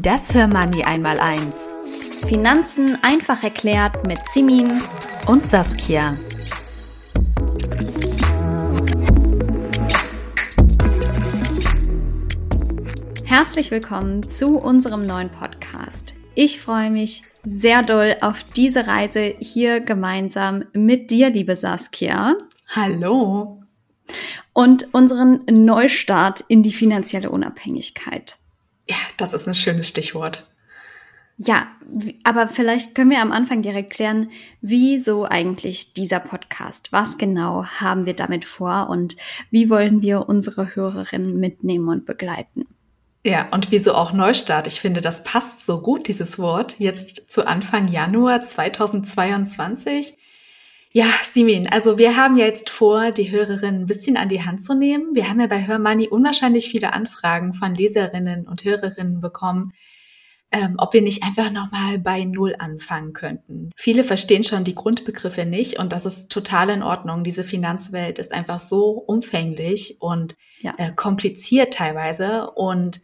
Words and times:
Das 0.00 0.32
Hörmoney 0.32 0.84
einmal 0.84 1.18
eins. 1.18 1.70
Finanzen 2.28 2.96
einfach 3.02 3.42
erklärt 3.42 4.06
mit 4.06 4.20
Simin 4.30 4.80
und 5.26 5.44
Saskia. 5.44 6.16
Herzlich 13.24 13.72
willkommen 13.72 14.28
zu 14.28 14.60
unserem 14.60 15.04
neuen 15.04 15.30
Podcast. 15.30 16.14
Ich 16.36 16.60
freue 16.60 16.90
mich 16.90 17.24
sehr 17.42 17.82
doll 17.82 18.14
auf 18.20 18.44
diese 18.44 18.86
Reise 18.86 19.34
hier 19.40 19.80
gemeinsam 19.80 20.64
mit 20.74 21.10
dir, 21.10 21.30
liebe 21.30 21.56
Saskia. 21.56 22.36
Hallo. 22.70 23.64
Und 24.52 24.94
unseren 24.94 25.40
Neustart 25.50 26.44
in 26.46 26.62
die 26.62 26.72
finanzielle 26.72 27.30
Unabhängigkeit. 27.30 28.36
Ja, 28.88 28.96
das 29.16 29.34
ist 29.34 29.46
ein 29.46 29.54
schönes 29.54 29.88
Stichwort. 29.88 30.46
Ja, 31.40 31.68
aber 32.24 32.48
vielleicht 32.48 32.96
können 32.96 33.10
wir 33.10 33.22
am 33.22 33.30
Anfang 33.30 33.62
direkt 33.62 33.90
klären, 33.90 34.30
wieso 34.60 35.24
eigentlich 35.24 35.92
dieser 35.92 36.18
Podcast? 36.18 36.90
Was 36.90 37.16
genau 37.16 37.64
haben 37.64 38.06
wir 38.06 38.14
damit 38.14 38.44
vor 38.44 38.88
und 38.90 39.16
wie 39.52 39.70
wollen 39.70 40.02
wir 40.02 40.28
unsere 40.28 40.74
Hörerinnen 40.74 41.38
mitnehmen 41.38 41.88
und 41.88 42.06
begleiten? 42.06 42.66
Ja, 43.24 43.48
und 43.52 43.70
wieso 43.70 43.94
auch 43.94 44.12
Neustart? 44.12 44.66
Ich 44.66 44.80
finde, 44.80 45.00
das 45.00 45.22
passt 45.22 45.64
so 45.64 45.80
gut, 45.80 46.08
dieses 46.08 46.38
Wort, 46.40 46.76
jetzt 46.78 47.30
zu 47.30 47.46
Anfang 47.46 47.86
Januar 47.86 48.42
2022. 48.42 50.17
Ja, 50.98 51.12
Simin, 51.22 51.68
also 51.68 51.96
wir 51.96 52.16
haben 52.16 52.38
jetzt 52.38 52.70
vor, 52.70 53.12
die 53.12 53.30
Hörerinnen 53.30 53.82
ein 53.82 53.86
bisschen 53.86 54.16
an 54.16 54.28
die 54.28 54.42
Hand 54.42 54.64
zu 54.64 54.74
nehmen. 54.74 55.14
Wir 55.14 55.30
haben 55.30 55.40
ja 55.40 55.46
bei 55.46 55.64
Hörmoney 55.64 56.08
unwahrscheinlich 56.08 56.70
viele 56.70 56.92
Anfragen 56.92 57.54
von 57.54 57.72
Leserinnen 57.76 58.48
und 58.48 58.64
Hörerinnen 58.64 59.20
bekommen, 59.20 59.74
ähm, 60.50 60.74
ob 60.76 60.92
wir 60.94 61.02
nicht 61.02 61.22
einfach 61.22 61.52
nochmal 61.52 62.00
bei 62.00 62.24
Null 62.24 62.56
anfangen 62.58 63.12
könnten. 63.12 63.70
Viele 63.76 64.02
verstehen 64.02 64.42
schon 64.42 64.64
die 64.64 64.74
Grundbegriffe 64.74 65.44
nicht 65.44 65.78
und 65.78 65.92
das 65.92 66.04
ist 66.04 66.30
total 66.30 66.68
in 66.70 66.82
Ordnung. 66.82 67.22
Diese 67.22 67.44
Finanzwelt 67.44 68.18
ist 68.18 68.32
einfach 68.32 68.58
so 68.58 68.90
umfänglich 68.90 69.98
und 70.00 70.34
ja. 70.62 70.74
äh, 70.78 70.90
kompliziert 70.90 71.74
teilweise 71.74 72.50
und 72.50 73.02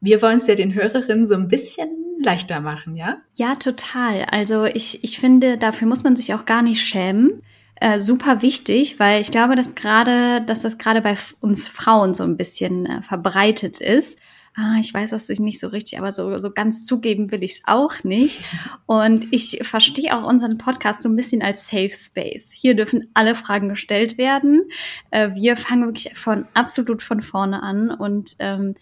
wir 0.00 0.22
wollen 0.22 0.38
es 0.38 0.46
ja 0.46 0.54
den 0.54 0.72
Hörerinnen 0.72 1.26
so 1.26 1.34
ein 1.34 1.48
bisschen 1.48 2.03
leichter 2.18 2.60
machen, 2.60 2.96
ja? 2.96 3.18
Ja, 3.34 3.54
total. 3.54 4.24
Also 4.30 4.64
ich, 4.64 5.04
ich 5.04 5.18
finde, 5.18 5.58
dafür 5.58 5.88
muss 5.88 6.04
man 6.04 6.16
sich 6.16 6.34
auch 6.34 6.44
gar 6.44 6.62
nicht 6.62 6.82
schämen. 6.82 7.42
Äh, 7.76 7.98
super 7.98 8.40
wichtig, 8.40 9.00
weil 9.00 9.20
ich 9.20 9.32
glaube, 9.32 9.56
dass 9.56 9.74
gerade, 9.74 10.42
dass 10.42 10.62
das 10.62 10.78
gerade 10.78 11.02
bei 11.02 11.16
uns 11.40 11.68
Frauen 11.68 12.14
so 12.14 12.22
ein 12.22 12.36
bisschen 12.36 12.86
äh, 12.86 13.02
verbreitet 13.02 13.80
ist. 13.80 14.18
Ah, 14.56 14.76
ich 14.78 14.94
weiß 14.94 15.10
das 15.10 15.28
nicht 15.28 15.58
so 15.58 15.66
richtig, 15.66 15.98
aber 15.98 16.12
so, 16.12 16.38
so 16.38 16.52
ganz 16.52 16.84
zugeben 16.84 17.32
will 17.32 17.42
ich 17.42 17.54
es 17.54 17.62
auch 17.64 18.04
nicht. 18.04 18.40
Und 18.86 19.26
ich 19.32 19.58
verstehe 19.62 20.16
auch 20.16 20.24
unseren 20.24 20.58
Podcast 20.58 21.02
so 21.02 21.08
ein 21.08 21.16
bisschen 21.16 21.42
als 21.42 21.68
Safe 21.68 21.90
Space. 21.90 22.52
Hier 22.52 22.76
dürfen 22.76 23.10
alle 23.14 23.34
Fragen 23.34 23.68
gestellt 23.68 24.16
werden. 24.16 24.62
Äh, 25.10 25.34
wir 25.34 25.56
fangen 25.56 25.86
wirklich 25.86 26.16
von 26.16 26.46
absolut 26.54 27.02
von 27.02 27.20
vorne 27.20 27.64
an 27.64 27.90
und 27.90 28.36
ähm, 28.38 28.76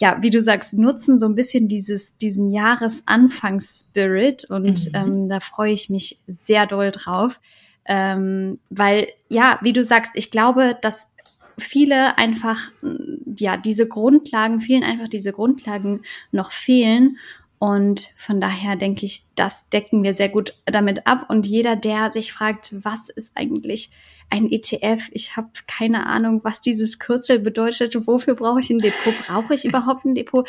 ja, 0.00 0.18
wie 0.20 0.30
du 0.30 0.42
sagst, 0.42 0.74
nutzen 0.74 1.20
so 1.20 1.26
ein 1.26 1.34
bisschen 1.34 1.68
dieses, 1.68 2.16
diesen 2.16 2.50
Jahresanfangsspirit 2.50 4.44
und 4.50 4.86
mhm. 4.86 4.94
ähm, 4.94 5.28
da 5.28 5.40
freue 5.40 5.72
ich 5.72 5.90
mich 5.90 6.18
sehr 6.26 6.66
doll 6.66 6.90
drauf. 6.90 7.40
Ähm, 7.84 8.58
weil, 8.70 9.08
ja, 9.28 9.58
wie 9.62 9.72
du 9.72 9.82
sagst, 9.82 10.12
ich 10.14 10.30
glaube, 10.30 10.76
dass 10.80 11.08
viele 11.58 12.16
einfach, 12.18 12.70
ja, 13.38 13.56
diese 13.56 13.88
Grundlagen, 13.88 14.60
vielen 14.60 14.84
einfach 14.84 15.08
diese 15.08 15.32
Grundlagen 15.32 16.02
noch 16.30 16.52
fehlen. 16.52 17.18
Und 17.62 18.12
von 18.16 18.40
daher 18.40 18.74
denke 18.74 19.06
ich, 19.06 19.22
das 19.36 19.68
decken 19.68 20.02
wir 20.02 20.14
sehr 20.14 20.28
gut 20.28 20.52
damit 20.66 21.06
ab. 21.06 21.26
Und 21.28 21.46
jeder, 21.46 21.76
der 21.76 22.10
sich 22.10 22.32
fragt, 22.32 22.74
was 22.82 23.08
ist 23.08 23.36
eigentlich 23.36 23.92
ein 24.30 24.50
ETF. 24.50 25.08
Ich 25.12 25.36
habe 25.36 25.50
keine 25.68 26.06
Ahnung, 26.06 26.40
was 26.42 26.60
dieses 26.60 26.98
Kürzel 26.98 27.38
bedeutet. 27.38 28.04
Wofür 28.04 28.34
brauche 28.34 28.58
ich 28.58 28.70
ein 28.70 28.78
Depot? 28.78 29.14
Brauche 29.28 29.54
ich 29.54 29.64
überhaupt 29.64 30.04
ein 30.04 30.16
Depot? 30.16 30.48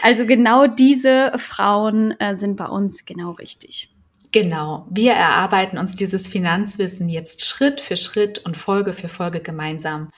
Also 0.00 0.26
genau 0.26 0.68
diese 0.68 1.32
Frauen 1.38 2.12
äh, 2.20 2.36
sind 2.36 2.54
bei 2.54 2.66
uns 2.66 3.04
genau 3.04 3.32
richtig. 3.32 3.92
Genau. 4.30 4.86
Wir 4.88 5.14
erarbeiten 5.14 5.76
uns 5.76 5.96
dieses 5.96 6.28
Finanzwissen 6.28 7.08
jetzt 7.08 7.44
Schritt 7.44 7.80
für 7.80 7.96
Schritt 7.96 8.38
und 8.46 8.56
Folge 8.56 8.94
für 8.94 9.08
Folge 9.08 9.40
gemeinsam. 9.40 10.12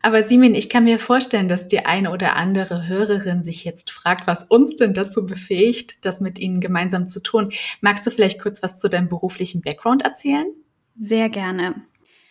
Aber 0.00 0.22
Simin, 0.22 0.54
ich 0.54 0.68
kann 0.68 0.84
mir 0.84 0.98
vorstellen, 0.98 1.48
dass 1.48 1.68
die 1.68 1.84
eine 1.84 2.10
oder 2.10 2.36
andere 2.36 2.86
Hörerin 2.86 3.42
sich 3.42 3.64
jetzt 3.64 3.90
fragt, 3.90 4.26
was 4.26 4.44
uns 4.44 4.76
denn 4.76 4.94
dazu 4.94 5.26
befähigt, 5.26 6.04
das 6.04 6.20
mit 6.20 6.38
Ihnen 6.38 6.60
gemeinsam 6.60 7.08
zu 7.08 7.20
tun. 7.20 7.50
Magst 7.80 8.06
du 8.06 8.10
vielleicht 8.10 8.40
kurz 8.40 8.62
was 8.62 8.78
zu 8.78 8.88
deinem 8.88 9.08
beruflichen 9.08 9.60
Background 9.62 10.02
erzählen? 10.02 10.46
Sehr 10.94 11.28
gerne. 11.28 11.74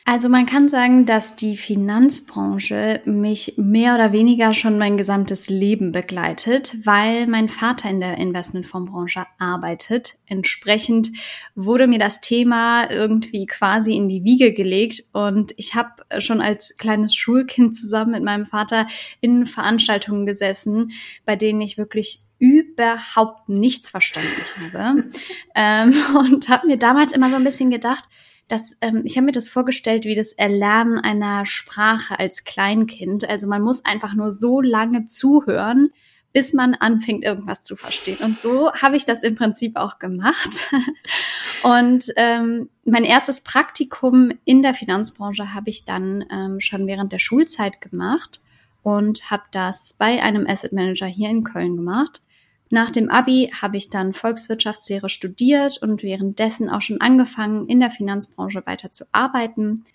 Also 0.09 0.29
man 0.29 0.45
kann 0.45 0.69
sagen, 0.69 1.05
dass 1.05 1.35
die 1.35 1.57
Finanzbranche 1.57 3.01
mich 3.03 3.55
mehr 3.57 3.93
oder 3.93 4.13
weniger 4.13 4.53
schon 4.53 4.77
mein 4.77 4.95
gesamtes 4.95 5.49
Leben 5.49 5.91
begleitet, 5.91 6.77
weil 6.85 7.27
mein 7.27 7.49
Vater 7.49 7.89
in 7.89 7.99
der 7.99 8.17
Investmentfondsbranche 8.17 9.25
arbeitet. 9.37 10.13
Entsprechend 10.25 11.11
wurde 11.55 11.87
mir 11.87 11.99
das 11.99 12.21
Thema 12.21 12.89
irgendwie 12.89 13.47
quasi 13.47 13.97
in 13.97 14.07
die 14.07 14.23
Wiege 14.23 14.53
gelegt 14.53 15.03
und 15.11 15.53
ich 15.57 15.75
habe 15.75 15.91
schon 16.21 16.39
als 16.39 16.77
kleines 16.77 17.13
Schulkind 17.13 17.75
zusammen 17.75 18.11
mit 18.11 18.23
meinem 18.23 18.45
Vater 18.45 18.87
in 19.19 19.45
Veranstaltungen 19.45 20.25
gesessen, 20.25 20.93
bei 21.25 21.35
denen 21.35 21.59
ich 21.59 21.77
wirklich 21.77 22.21
überhaupt 22.39 23.49
nichts 23.49 23.89
verstanden 23.89 24.29
habe 24.71 25.03
ähm, 25.53 25.93
und 26.17 26.47
habe 26.47 26.67
mir 26.67 26.77
damals 26.77 27.11
immer 27.11 27.29
so 27.29 27.35
ein 27.35 27.43
bisschen 27.43 27.71
gedacht, 27.71 28.05
das, 28.47 28.75
ähm, 28.81 29.01
ich 29.03 29.17
habe 29.17 29.25
mir 29.25 29.31
das 29.31 29.49
vorgestellt 29.49 30.05
wie 30.05 30.15
das 30.15 30.33
Erlernen 30.33 30.99
einer 30.99 31.45
Sprache 31.45 32.19
als 32.19 32.45
Kleinkind. 32.45 33.29
Also 33.29 33.47
man 33.47 33.61
muss 33.61 33.83
einfach 33.85 34.13
nur 34.13 34.31
so 34.31 34.61
lange 34.61 35.05
zuhören, 35.05 35.91
bis 36.33 36.53
man 36.53 36.75
anfängt, 36.75 37.23
irgendwas 37.23 37.63
zu 37.63 37.75
verstehen. 37.75 38.19
Und 38.21 38.39
so 38.39 38.71
habe 38.73 38.95
ich 38.95 39.05
das 39.05 39.23
im 39.23 39.35
Prinzip 39.35 39.75
auch 39.75 39.99
gemacht. 39.99 40.71
Und 41.63 42.11
ähm, 42.15 42.69
mein 42.85 43.03
erstes 43.03 43.41
Praktikum 43.41 44.31
in 44.45 44.61
der 44.61 44.73
Finanzbranche 44.73 45.53
habe 45.53 45.69
ich 45.69 45.85
dann 45.85 46.25
ähm, 46.31 46.59
schon 46.59 46.85
während 46.87 47.11
der 47.11 47.19
Schulzeit 47.19 47.81
gemacht 47.81 48.41
und 48.83 49.31
habe 49.31 49.43
das 49.51 49.95
bei 49.97 50.21
einem 50.21 50.47
Asset 50.47 50.71
Manager 50.71 51.07
hier 51.07 51.29
in 51.29 51.43
Köln 51.43 51.75
gemacht. 51.75 52.21
Nach 52.69 52.89
dem 52.89 53.09
Abi 53.09 53.51
habe 53.53 53.77
ich 53.77 53.89
dann 53.89 54.13
Volkswirtschaftslehre 54.13 55.09
studiert 55.09 55.81
und 55.81 56.03
währenddessen 56.03 56.69
auch 56.69 56.81
schon 56.81 56.99
angefangen, 56.99 57.67
in 57.67 57.79
der 57.79 57.91
Finanzbranche 57.91 58.63
weiter 58.65 58.91
zu 58.91 59.05
arbeiten, 59.13 59.85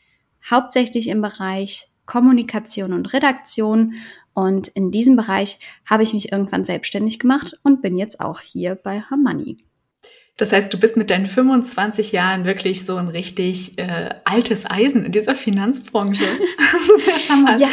hauptsächlich 0.51 1.09
im 1.09 1.21
Bereich 1.21 1.89
Kommunikation 2.07 2.93
und 2.93 3.13
Redaktion. 3.13 3.95
Und 4.35 4.69
in 4.69 4.91
diesem 4.91 5.17
Bereich 5.17 5.61
habe 5.89 6.03
ich 6.03 6.15
mich 6.15 6.33
irgendwann 6.33 6.65
selbstständig 6.65 7.19
gemacht 7.19 7.61
und 7.63 7.83
bin 7.83 7.99
jetzt 7.99 8.21
auch 8.21 8.41
hier 8.41 8.75
bei 8.75 9.03
Hermoney. 9.09 9.59
Das 10.39 10.53
heißt, 10.53 10.73
du 10.73 10.79
bist 10.79 10.97
mit 10.97 11.11
deinen 11.11 11.27
25 11.27 12.13
Jahren 12.13 12.45
wirklich 12.45 12.87
so 12.87 12.97
ein 12.97 13.09
richtig 13.09 13.79
äh, 13.79 14.15
altes 14.25 14.69
Eisen 14.69 15.05
in 15.05 15.13
dieser 15.13 15.37
Finanzbranche. 15.37 16.25
Das 16.73 16.99
ist 16.99 17.07
ja 17.07 17.21
charmant. 17.21 17.61
Ja, 17.61 17.69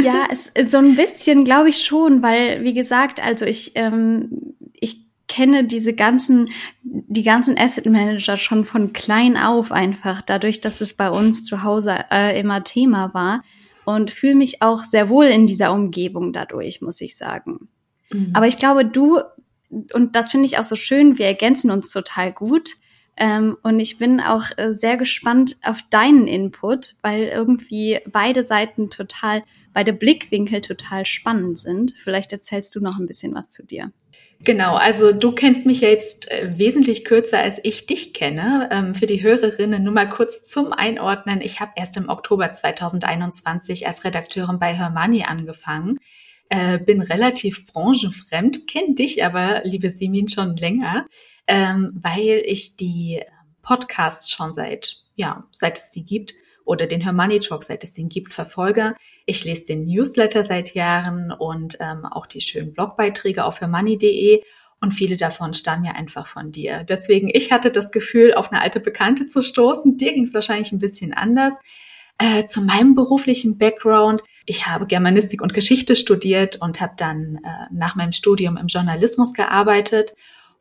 ja 0.00 0.28
es, 0.30 0.52
so 0.70 0.78
ein 0.78 0.96
bisschen 0.96 1.44
glaube 1.44 1.70
ich 1.70 1.82
schon, 1.82 2.22
weil, 2.22 2.62
wie 2.62 2.74
gesagt, 2.74 3.24
also 3.24 3.44
ich, 3.46 3.72
ähm, 3.74 4.54
ich 4.74 5.06
kenne 5.28 5.64
diese 5.64 5.94
ganzen, 5.94 6.50
die 6.82 7.22
ganzen 7.22 7.58
Asset 7.58 7.86
Manager 7.86 8.36
schon 8.36 8.64
von 8.64 8.92
klein 8.92 9.36
auf 9.36 9.72
einfach, 9.72 10.20
dadurch, 10.20 10.60
dass 10.60 10.80
es 10.80 10.94
bei 10.94 11.10
uns 11.10 11.42
zu 11.42 11.62
Hause 11.62 11.96
äh, 12.10 12.38
immer 12.38 12.64
Thema 12.64 13.14
war 13.14 13.42
und 13.86 14.10
fühle 14.10 14.34
mich 14.34 14.62
auch 14.62 14.84
sehr 14.84 15.08
wohl 15.08 15.26
in 15.26 15.46
dieser 15.46 15.72
Umgebung 15.72 16.32
dadurch, 16.32 16.80
muss 16.80 17.00
ich 17.00 17.16
sagen. 17.16 17.68
Mhm. 18.10 18.30
Aber 18.34 18.46
ich 18.46 18.58
glaube, 18.58 18.84
du 18.84 19.20
und 19.70 20.14
das 20.14 20.30
finde 20.30 20.46
ich 20.46 20.58
auch 20.58 20.64
so 20.64 20.76
schön, 20.76 21.18
wir 21.18 21.26
ergänzen 21.26 21.70
uns 21.70 21.90
total 21.90 22.32
gut, 22.32 22.70
Ähm, 23.16 23.56
und 23.62 23.78
ich 23.78 23.98
bin 23.98 24.20
auch 24.20 24.46
äh, 24.56 24.72
sehr 24.72 24.96
gespannt 24.96 25.56
auf 25.64 25.82
deinen 25.90 26.26
Input, 26.26 26.96
weil 27.02 27.24
irgendwie 27.26 28.00
beide 28.10 28.42
Seiten 28.42 28.90
total, 28.90 29.44
beide 29.72 29.92
Blickwinkel 29.92 30.60
total 30.60 31.06
spannend 31.06 31.60
sind. 31.60 31.94
Vielleicht 31.96 32.32
erzählst 32.32 32.74
du 32.74 32.80
noch 32.80 32.98
ein 32.98 33.06
bisschen 33.06 33.34
was 33.34 33.50
zu 33.50 33.64
dir. 33.64 33.92
Genau, 34.40 34.74
also 34.74 35.12
du 35.12 35.32
kennst 35.32 35.64
mich 35.64 35.80
jetzt 35.80 36.30
äh, 36.30 36.58
wesentlich 36.58 37.04
kürzer, 37.04 37.38
als 37.38 37.60
ich 37.62 37.86
dich 37.86 38.14
kenne. 38.14 38.68
Ähm, 38.72 38.94
für 38.94 39.06
die 39.06 39.22
Hörerinnen 39.22 39.82
nur 39.82 39.92
mal 39.92 40.08
kurz 40.08 40.46
zum 40.46 40.72
Einordnen. 40.72 41.40
Ich 41.40 41.60
habe 41.60 41.72
erst 41.76 41.96
im 41.96 42.08
Oktober 42.08 42.52
2021 42.52 43.86
als 43.86 44.04
Redakteurin 44.04 44.58
bei 44.58 44.74
Hermani 44.74 45.22
angefangen. 45.22 45.98
Äh, 46.48 46.78
bin 46.78 47.00
relativ 47.00 47.66
branchenfremd, 47.66 48.66
kenne 48.68 48.94
dich 48.94 49.24
aber, 49.24 49.62
liebe 49.64 49.90
Simin, 49.90 50.28
schon 50.28 50.56
länger, 50.56 51.06
ähm, 51.46 51.92
weil 52.02 52.42
ich 52.44 52.76
die 52.76 53.22
Podcasts 53.62 54.30
schon 54.30 54.52
seit, 54.52 54.96
ja, 55.16 55.48
seit 55.50 55.78
es 55.78 55.90
die 55.90 56.04
gibt, 56.04 56.34
oder 56.64 56.86
den 56.86 57.00
Hermoney 57.00 57.40
Talk, 57.40 57.64
seit 57.64 57.84
es 57.84 57.92
den 57.92 58.08
gibt, 58.08 58.34
verfolge. 58.34 58.94
Ich 59.26 59.44
lese 59.44 59.66
den 59.66 59.86
Newsletter 59.86 60.42
seit 60.42 60.74
Jahren 60.74 61.30
und 61.30 61.76
ähm, 61.80 62.06
auch 62.06 62.26
die 62.26 62.40
schönen 62.40 62.72
Blogbeiträge 62.72 63.44
auf 63.44 63.60
hermoney.de 63.60 64.42
und 64.80 64.92
viele 64.92 65.16
davon 65.16 65.54
stammen 65.54 65.82
mir 65.82 65.94
einfach 65.94 66.26
von 66.26 66.52
dir. 66.52 66.84
Deswegen, 66.84 67.30
ich 67.32 67.52
hatte 67.52 67.70
das 67.70 67.90
Gefühl, 67.90 68.34
auf 68.34 68.52
eine 68.52 68.60
alte 68.60 68.80
Bekannte 68.80 69.28
zu 69.28 69.42
stoßen. 69.42 69.96
Dir 69.96 70.12
ging 70.12 70.24
es 70.24 70.34
wahrscheinlich 70.34 70.72
ein 70.72 70.78
bisschen 70.78 71.14
anders. 71.14 71.58
Äh, 72.18 72.46
zu 72.46 72.62
meinem 72.62 72.94
beruflichen 72.94 73.58
Background. 73.58 74.22
Ich 74.46 74.66
habe 74.66 74.86
Germanistik 74.86 75.40
und 75.42 75.54
Geschichte 75.54 75.96
studiert 75.96 76.56
und 76.60 76.80
habe 76.80 76.94
dann 76.96 77.36
äh, 77.44 77.48
nach 77.72 77.94
meinem 77.96 78.12
Studium 78.12 78.56
im 78.56 78.66
Journalismus 78.66 79.32
gearbeitet 79.32 80.14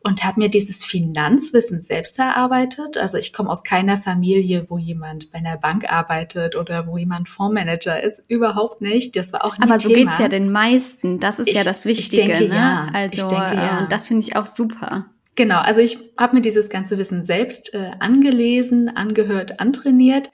und 0.06 0.24
habe 0.26 0.40
mir 0.42 0.50
dieses 0.50 0.84
Finanzwissen 0.84 1.82
selbst 1.82 2.20
erarbeitet. 2.20 2.98
Also 2.98 3.18
ich 3.18 3.32
komme 3.34 3.50
aus 3.50 3.64
keiner 3.64 3.98
Familie, 3.98 4.66
wo 4.70 4.78
jemand 4.78 5.32
bei 5.32 5.38
einer 5.40 5.58
Bank 5.58 5.90
arbeitet 5.92 6.56
oder 6.58 6.88
wo 6.88 6.98
jemand 6.98 7.30
Fondsmanager 7.30 8.04
ist. 8.04 8.22
Überhaupt 8.30 8.82
nicht. 8.82 9.16
Das 9.16 9.32
war 9.32 9.46
auch 9.46 9.58
nie 9.58 9.64
Aber 9.64 9.80
so 9.80 9.90
Thema. 9.90 10.12
geht's 10.12 10.20
ja 10.20 10.28
den 10.28 10.52
meisten. 10.52 11.20
Das 11.20 11.40
ist 11.40 11.48
Ich- 11.48 11.56
ja 11.56 11.64
das 11.64 11.86
ich 11.86 11.98
Wichtige. 11.98 12.28
denke, 12.28 12.50
ne? 12.50 12.56
ja. 12.56 12.88
Also 12.94 13.18
Ich 13.18 13.24
denke, 13.24 13.56
ja. 13.56 13.80
und 13.80 13.92
das 13.92 14.08
finde 14.10 14.28
ich 14.28 14.36
auch 14.36 14.46
super. 14.46 15.06
Genau, 15.36 15.60
also 15.60 15.80
ich 15.80 15.98
habe 16.18 16.36
mir 16.36 16.42
dieses 16.42 16.70
ganze 16.70 16.98
Wissen 16.98 17.26
selbst 17.26 17.74
äh, 17.74 17.92
angelesen, 18.00 18.96
angehört, 18.96 19.60
antrainiert 19.60 20.30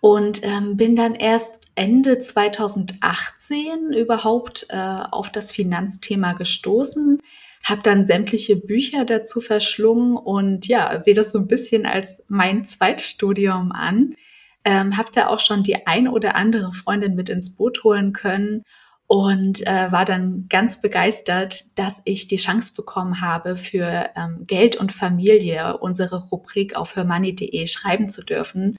und 0.00 0.42
ähm, 0.44 0.76
bin 0.76 0.96
dann 0.96 1.14
erst 1.14 1.69
Ende 1.80 2.18
2018 2.18 3.94
überhaupt 3.94 4.66
äh, 4.68 4.76
auf 4.76 5.32
das 5.32 5.50
Finanzthema 5.50 6.34
gestoßen, 6.34 7.22
habe 7.64 7.80
dann 7.82 8.04
sämtliche 8.04 8.56
Bücher 8.56 9.06
dazu 9.06 9.40
verschlungen 9.40 10.18
und 10.18 10.66
ja, 10.66 11.00
sehe 11.00 11.14
das 11.14 11.32
so 11.32 11.38
ein 11.38 11.48
bisschen 11.48 11.86
als 11.86 12.22
mein 12.28 12.66
Zweitstudium 12.66 13.72
an. 13.72 14.14
Ähm, 14.62 14.98
habe 14.98 15.08
da 15.14 15.28
auch 15.28 15.40
schon 15.40 15.62
die 15.62 15.86
ein 15.86 16.06
oder 16.06 16.34
andere 16.34 16.74
Freundin 16.74 17.14
mit 17.14 17.30
ins 17.30 17.56
Boot 17.56 17.82
holen 17.82 18.12
können 18.12 18.62
und 19.06 19.66
äh, 19.66 19.90
war 19.90 20.04
dann 20.04 20.48
ganz 20.50 20.82
begeistert, 20.82 21.78
dass 21.78 22.02
ich 22.04 22.26
die 22.26 22.36
Chance 22.36 22.74
bekommen 22.76 23.22
habe, 23.22 23.56
für 23.56 24.10
ähm, 24.16 24.44
Geld 24.46 24.76
und 24.76 24.92
Familie 24.92 25.78
unsere 25.78 26.28
Rubrik 26.28 26.76
auf 26.76 26.94
hermoney.de 26.94 27.66
schreiben 27.68 28.10
zu 28.10 28.22
dürfen 28.22 28.76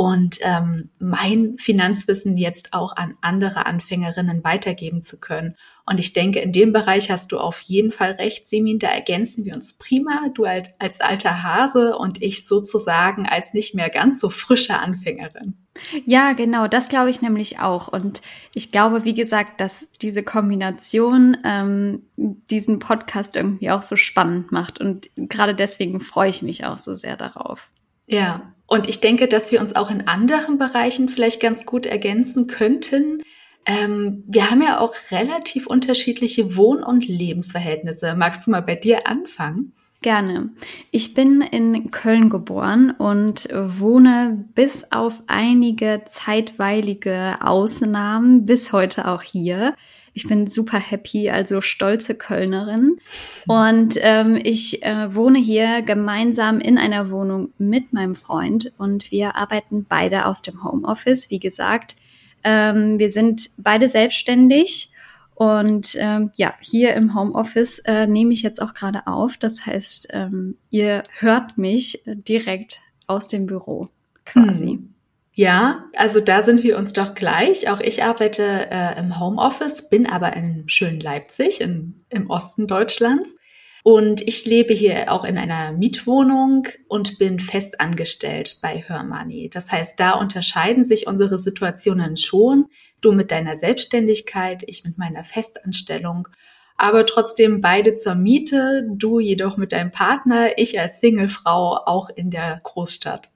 und 0.00 0.38
ähm, 0.40 0.88
mein 0.98 1.58
Finanzwissen 1.58 2.38
jetzt 2.38 2.72
auch 2.72 2.96
an 2.96 3.18
andere 3.20 3.66
Anfängerinnen 3.66 4.42
weitergeben 4.42 5.02
zu 5.02 5.20
können. 5.20 5.56
Und 5.84 6.00
ich 6.00 6.14
denke, 6.14 6.38
in 6.38 6.52
dem 6.52 6.72
Bereich 6.72 7.10
hast 7.10 7.32
du 7.32 7.38
auf 7.38 7.60
jeden 7.60 7.92
Fall 7.92 8.12
recht, 8.12 8.48
Semin, 8.48 8.78
da 8.78 8.88
ergänzen 8.88 9.44
wir 9.44 9.54
uns 9.54 9.74
prima. 9.74 10.30
Du 10.32 10.46
als, 10.46 10.70
als 10.78 11.02
alter 11.02 11.42
Hase 11.42 11.98
und 11.98 12.22
ich 12.22 12.46
sozusagen 12.46 13.28
als 13.28 13.52
nicht 13.52 13.74
mehr 13.74 13.90
ganz 13.90 14.20
so 14.20 14.30
frische 14.30 14.78
Anfängerin. 14.78 15.58
Ja, 16.06 16.32
genau, 16.32 16.66
das 16.66 16.88
glaube 16.88 17.10
ich 17.10 17.20
nämlich 17.20 17.60
auch. 17.60 17.88
Und 17.88 18.22
ich 18.54 18.72
glaube, 18.72 19.04
wie 19.04 19.12
gesagt, 19.12 19.60
dass 19.60 19.92
diese 20.00 20.22
Kombination 20.22 21.36
ähm, 21.44 22.04
diesen 22.16 22.78
Podcast 22.78 23.36
irgendwie 23.36 23.70
auch 23.70 23.82
so 23.82 23.96
spannend 23.96 24.50
macht. 24.50 24.80
Und 24.80 25.10
gerade 25.16 25.54
deswegen 25.54 26.00
freue 26.00 26.30
ich 26.30 26.40
mich 26.40 26.64
auch 26.64 26.78
so 26.78 26.94
sehr 26.94 27.18
darauf. 27.18 27.68
Ja, 28.06 28.54
und 28.70 28.88
ich 28.88 29.00
denke, 29.00 29.26
dass 29.26 29.50
wir 29.50 29.60
uns 29.60 29.74
auch 29.74 29.90
in 29.90 30.06
anderen 30.06 30.56
Bereichen 30.56 31.08
vielleicht 31.08 31.40
ganz 31.40 31.66
gut 31.66 31.86
ergänzen 31.86 32.46
könnten. 32.46 33.20
Ähm, 33.66 34.22
wir 34.28 34.48
haben 34.48 34.62
ja 34.62 34.78
auch 34.78 34.94
relativ 35.10 35.66
unterschiedliche 35.66 36.56
Wohn- 36.56 36.84
und 36.84 37.08
Lebensverhältnisse. 37.08 38.14
Magst 38.14 38.46
du 38.46 38.52
mal 38.52 38.62
bei 38.62 38.76
dir 38.76 39.08
anfangen? 39.08 39.72
Gerne. 40.02 40.50
Ich 40.92 41.14
bin 41.14 41.40
in 41.40 41.90
Köln 41.90 42.30
geboren 42.30 42.92
und 42.92 43.48
wohne 43.52 44.46
bis 44.54 44.86
auf 44.92 45.24
einige 45.26 46.02
zeitweilige 46.06 47.34
Ausnahmen 47.40 48.46
bis 48.46 48.72
heute 48.72 49.08
auch 49.08 49.22
hier. 49.22 49.74
Ich 50.12 50.26
bin 50.26 50.46
super 50.46 50.78
happy, 50.78 51.30
also 51.30 51.60
stolze 51.60 52.14
Kölnerin. 52.14 52.98
Und 53.46 53.96
ähm, 54.00 54.38
ich 54.42 54.82
äh, 54.82 55.14
wohne 55.14 55.38
hier 55.38 55.82
gemeinsam 55.82 56.60
in 56.60 56.78
einer 56.78 57.10
Wohnung 57.10 57.52
mit 57.58 57.92
meinem 57.92 58.16
Freund 58.16 58.72
und 58.78 59.10
wir 59.10 59.36
arbeiten 59.36 59.86
beide 59.88 60.26
aus 60.26 60.42
dem 60.42 60.64
Homeoffice. 60.64 61.30
Wie 61.30 61.38
gesagt, 61.38 61.96
ähm, 62.42 62.98
wir 62.98 63.10
sind 63.10 63.50
beide 63.58 63.88
selbstständig 63.88 64.90
und 65.34 65.96
ähm, 65.98 66.32
ja, 66.34 66.54
hier 66.60 66.94
im 66.94 67.14
Homeoffice 67.14 67.78
äh, 67.80 68.06
nehme 68.06 68.32
ich 68.32 68.42
jetzt 68.42 68.60
auch 68.60 68.74
gerade 68.74 69.06
auf. 69.06 69.38
Das 69.38 69.64
heißt, 69.64 70.08
ähm, 70.10 70.56
ihr 70.70 71.02
hört 71.18 71.56
mich 71.56 72.02
direkt 72.06 72.80
aus 73.06 73.26
dem 73.26 73.46
Büro 73.46 73.88
quasi. 74.26 74.66
Hm. 74.66 74.94
Ja, 75.32 75.84
also 75.94 76.20
da 76.20 76.42
sind 76.42 76.64
wir 76.64 76.76
uns 76.76 76.92
doch 76.92 77.14
gleich. 77.14 77.70
Auch 77.70 77.80
ich 77.80 78.02
arbeite 78.02 78.68
äh, 78.70 78.98
im 78.98 79.20
Homeoffice, 79.20 79.88
bin 79.88 80.06
aber 80.06 80.34
in 80.34 80.68
schönen 80.68 81.00
Leipzig, 81.00 81.60
in, 81.60 82.04
im 82.08 82.28
Osten 82.28 82.66
Deutschlands. 82.66 83.36
Und 83.82 84.20
ich 84.20 84.44
lebe 84.44 84.74
hier 84.74 85.10
auch 85.10 85.24
in 85.24 85.38
einer 85.38 85.72
Mietwohnung 85.72 86.66
und 86.88 87.18
bin 87.18 87.40
fest 87.40 87.80
angestellt 87.80 88.58
bei 88.60 88.84
Hörmoney. 88.86 89.48
Das 89.48 89.72
heißt, 89.72 89.98
da 89.98 90.12
unterscheiden 90.12 90.84
sich 90.84 91.06
unsere 91.06 91.38
Situationen 91.38 92.16
schon. 92.16 92.66
Du 93.00 93.12
mit 93.12 93.30
deiner 93.30 93.54
Selbstständigkeit, 93.54 94.64
ich 94.66 94.84
mit 94.84 94.98
meiner 94.98 95.24
Festanstellung. 95.24 96.28
Aber 96.76 97.06
trotzdem 97.06 97.60
beide 97.60 97.94
zur 97.94 98.14
Miete, 98.14 98.86
du 98.90 99.20
jedoch 99.20 99.56
mit 99.56 99.72
deinem 99.72 99.92
Partner, 99.92 100.58
ich 100.58 100.78
als 100.78 101.00
Singlefrau 101.00 101.78
auch 101.86 102.10
in 102.10 102.30
der 102.30 102.60
Großstadt. 102.62 103.30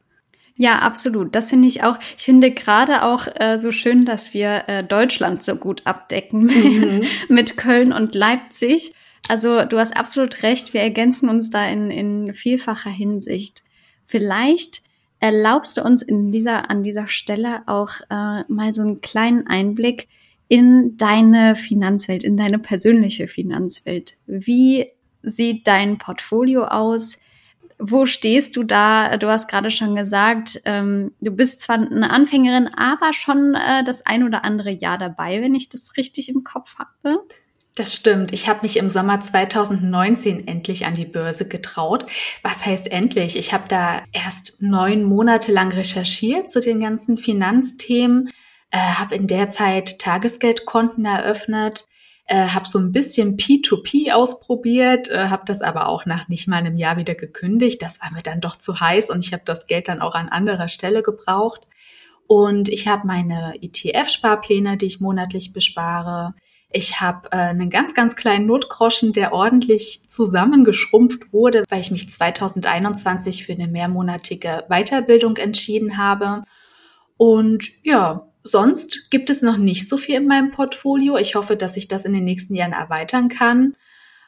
Ja, 0.57 0.79
absolut. 0.81 1.35
Das 1.35 1.51
finde 1.51 1.67
ich 1.67 1.83
auch. 1.83 1.99
Ich 2.17 2.25
finde 2.25 2.53
gerade 2.53 3.03
auch 3.03 3.27
äh, 3.41 3.59
so 3.59 3.73
schön, 3.73 4.05
dass 4.05 4.35
wir 4.35 4.65
äh, 4.69 4.85
Deutschland 4.85 5.43
so 5.43 5.57
gut 5.57 5.83
abdecken 5.85 6.45
Mhm. 6.45 7.05
mit 7.29 7.57
Köln 7.57 7.93
und 7.93 8.15
Leipzig. 8.15 8.95
Also 9.29 9.65
du 9.65 9.79
hast 9.79 9.97
absolut 9.97 10.43
recht. 10.43 10.73
Wir 10.75 10.83
ergänzen 10.83 11.29
uns 11.29 11.51
da 11.51 11.67
in, 11.67 11.91
in 11.91 12.35
vielfacher 12.35 12.91
Hinsicht. 12.91 13.63
Vielleicht 14.05 14.83
erlaubst 15.19 15.79
du 15.79 15.83
uns 15.83 16.03
in 16.03 16.31
dieser, 16.31 16.71
an 16.71 16.83
dieser 16.85 17.09
Stelle 17.09 17.63
auch 17.67 18.01
äh, 18.11 18.43
mal 18.47 18.75
so 18.75 18.83
einen 18.83 19.01
kleinen 19.01 19.47
Einblick 19.47 20.07
in 20.49 20.97
deine 20.99 21.57
Finanzwelt, 21.57 22.23
in 22.23 22.37
deine 22.37 22.59
persönliche 22.59 23.27
Finanzwelt. 23.27 24.17
Wie 24.27 24.87
sieht 25.23 25.67
dein 25.67 25.99
Portfolio 25.99 26.65
aus? 26.67 27.17
Wo 27.87 28.07
stehst 28.07 28.57
du 28.57 28.63
da? 28.63 29.19
Du 29.19 29.29
hast 29.29 29.47
gerade 29.47 29.71
schon 29.71 29.95
gesagt, 29.95 30.59
ähm, 30.65 31.13
du 31.21 31.31
bist 31.31 31.61
zwar 31.61 31.77
eine 31.77 32.09
Anfängerin, 32.09 32.69
aber 32.69 33.13
schon 33.13 33.55
äh, 33.55 33.85
das 33.85 34.07
ein 34.07 34.25
oder 34.25 34.43
andere 34.43 34.71
Jahr 34.71 34.97
dabei, 34.97 35.43
wenn 35.43 35.55
ich 35.55 35.69
das 35.69 35.95
richtig 35.99 36.31
im 36.31 36.45
Kopf 36.45 36.77
habe. 36.79 37.21
Das 37.75 37.93
stimmt. 37.93 38.33
Ich 38.33 38.49
habe 38.49 38.61
mich 38.63 38.79
im 38.79 38.89
Sommer 38.89 39.21
2019 39.21 40.49
endlich 40.49 40.87
an 40.87 40.95
die 40.95 41.05
Börse 41.05 41.47
getraut. 41.47 42.07
Was 42.43 42.65
heißt 42.65 42.91
endlich? 42.91 43.37
Ich 43.37 43.53
habe 43.53 43.65
da 43.69 44.03
erst 44.13 44.63
neun 44.63 45.05
Monate 45.05 45.53
lang 45.53 45.71
recherchiert 45.71 46.51
zu 46.51 46.63
den 46.63 46.81
ganzen 46.81 47.19
Finanzthemen, 47.19 48.31
äh, 48.71 48.79
habe 48.79 49.15
in 49.15 49.27
der 49.27 49.51
Zeit 49.51 49.99
Tagesgeldkonten 49.99 51.05
eröffnet, 51.05 51.85
äh, 52.27 52.49
habe 52.49 52.67
so 52.67 52.79
ein 52.79 52.93
bisschen 52.93 53.37
P2P 53.37 54.13
ausprobiert, 54.13 55.11
äh, 55.11 55.29
habe 55.29 55.45
das 55.47 55.61
aber 55.61 55.89
auch 55.89 56.07
nach 56.07 56.29
nicht 56.29 56.49
mal 56.49 56.57
einem 56.57 56.77
Jahr 56.77 56.97
wieder 56.97 57.15
gekündigt. 57.15 57.83
Das 57.83 58.01
war 58.03 58.11
mir 58.13 58.23
dann 58.23 58.41
doch 58.41 58.57
zu 58.57 58.81
heiß 58.81 59.11
und 59.11 59.25
ich 59.25 59.33
habe 59.33 59.43
das 59.45 59.67
Geld 59.67 59.89
dann 59.89 60.01
auch 60.01 60.15
an 60.15 60.29
anderer 60.29 60.69
Stelle 60.69 61.03
gebraucht. 61.03 61.63
Und 62.27 62.71
ich 62.71 62.89
habe 62.89 63.07
meine 63.07 63.55
ETF-Sparpläne, 63.61 64.79
die 64.79 64.87
ich 64.87 65.01
monatlich 65.01 65.53
bespare. 65.53 66.35
Ich 66.71 67.01
habe 67.01 67.29
äh, 67.31 67.37
einen 67.37 67.69
ganz, 67.69 67.95
ganz 67.95 68.17
kleinen 68.17 68.47
Notgroschen, 68.47 69.13
der 69.13 69.33
ordentlich 69.33 70.09
zusammengeschrumpft 70.09 71.33
wurde, 71.33 71.65
weil 71.69 71.81
ich 71.81 71.91
mich 71.91 72.11
2021 72.11 73.45
für 73.45 73.53
eine 73.53 73.69
mehrmonatige 73.69 74.65
Weiterbildung 74.69 75.37
entschieden 75.37 75.99
habe. 75.99 76.43
Und 77.19 77.69
ja, 77.85 78.27
sonst 78.45 79.11
gibt 79.11 79.31
es 79.31 79.43
noch 79.43 79.57
nicht 79.57 79.89
so 79.89 79.97
viel 79.97 80.17
in 80.17 80.29
meinem 80.29 80.53
Portfolio. 80.53 81.17
Ich 81.17 81.35
hoffe, 81.35 81.57
dass 81.57 81.77
ich 81.77 81.89
das 81.89 82.05
in 82.05 82.13
den 82.13 82.25
nächsten 82.25 82.55
Jahren 82.55 82.73
erweitern 82.73 83.29
kann. 83.29 83.75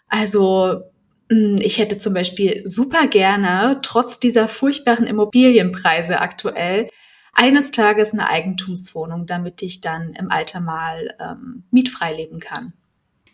Also 0.08 0.82
hm, 1.30 1.56
ich 1.60 1.78
hätte 1.78 1.98
zum 1.98 2.14
Beispiel 2.14 2.62
super 2.66 3.06
gerne, 3.06 3.80
trotz 3.82 4.18
dieser 4.18 4.48
furchtbaren 4.48 5.06
Immobilienpreise 5.06 6.20
aktuell, 6.20 6.88
eines 7.32 7.70
Tages 7.70 8.12
eine 8.12 8.28
Eigentumswohnung, 8.28 9.26
damit 9.26 9.60
ich 9.60 9.82
dann 9.82 10.14
im 10.14 10.30
Alter 10.30 10.60
mal 10.60 11.14
ähm, 11.20 11.64
mietfrei 11.70 12.14
leben 12.14 12.40
kann. 12.40 12.72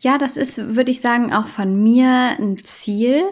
Ja, 0.00 0.18
das 0.18 0.36
ist, 0.36 0.74
würde 0.74 0.90
ich 0.90 1.00
sagen, 1.00 1.32
auch 1.32 1.46
von 1.46 1.80
mir 1.80 2.36
ein 2.36 2.58
Ziel. 2.64 3.22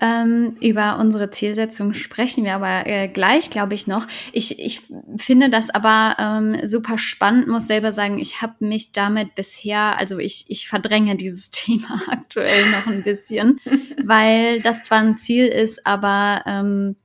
Ähm, 0.00 0.56
über 0.60 0.98
unsere 0.98 1.30
Zielsetzung 1.30 1.94
sprechen 1.94 2.44
wir 2.44 2.54
aber 2.54 2.86
äh, 2.86 3.08
gleich, 3.08 3.50
glaube 3.50 3.74
ich, 3.74 3.86
noch. 3.86 4.06
Ich, 4.32 4.58
ich 4.58 4.82
finde 5.16 5.50
das 5.50 5.70
aber 5.70 6.16
ähm, 6.18 6.56
super 6.66 6.98
spannend, 6.98 7.48
muss 7.48 7.66
selber 7.66 7.92
sagen, 7.92 8.18
ich 8.18 8.40
habe 8.40 8.54
mich 8.60 8.92
damit 8.92 9.34
bisher, 9.34 9.98
also 9.98 10.18
ich, 10.18 10.46
ich 10.48 10.68
verdränge 10.68 11.16
dieses 11.16 11.50
Thema 11.50 12.00
aktuell 12.08 12.70
noch 12.70 12.86
ein 12.86 13.02
bisschen, 13.02 13.60
weil 14.04 14.60
das 14.62 14.84
zwar 14.84 14.98
ein 14.98 15.18
Ziel 15.18 15.46
ist, 15.46 15.86
aber 15.86 16.42
ähm, 16.46 16.96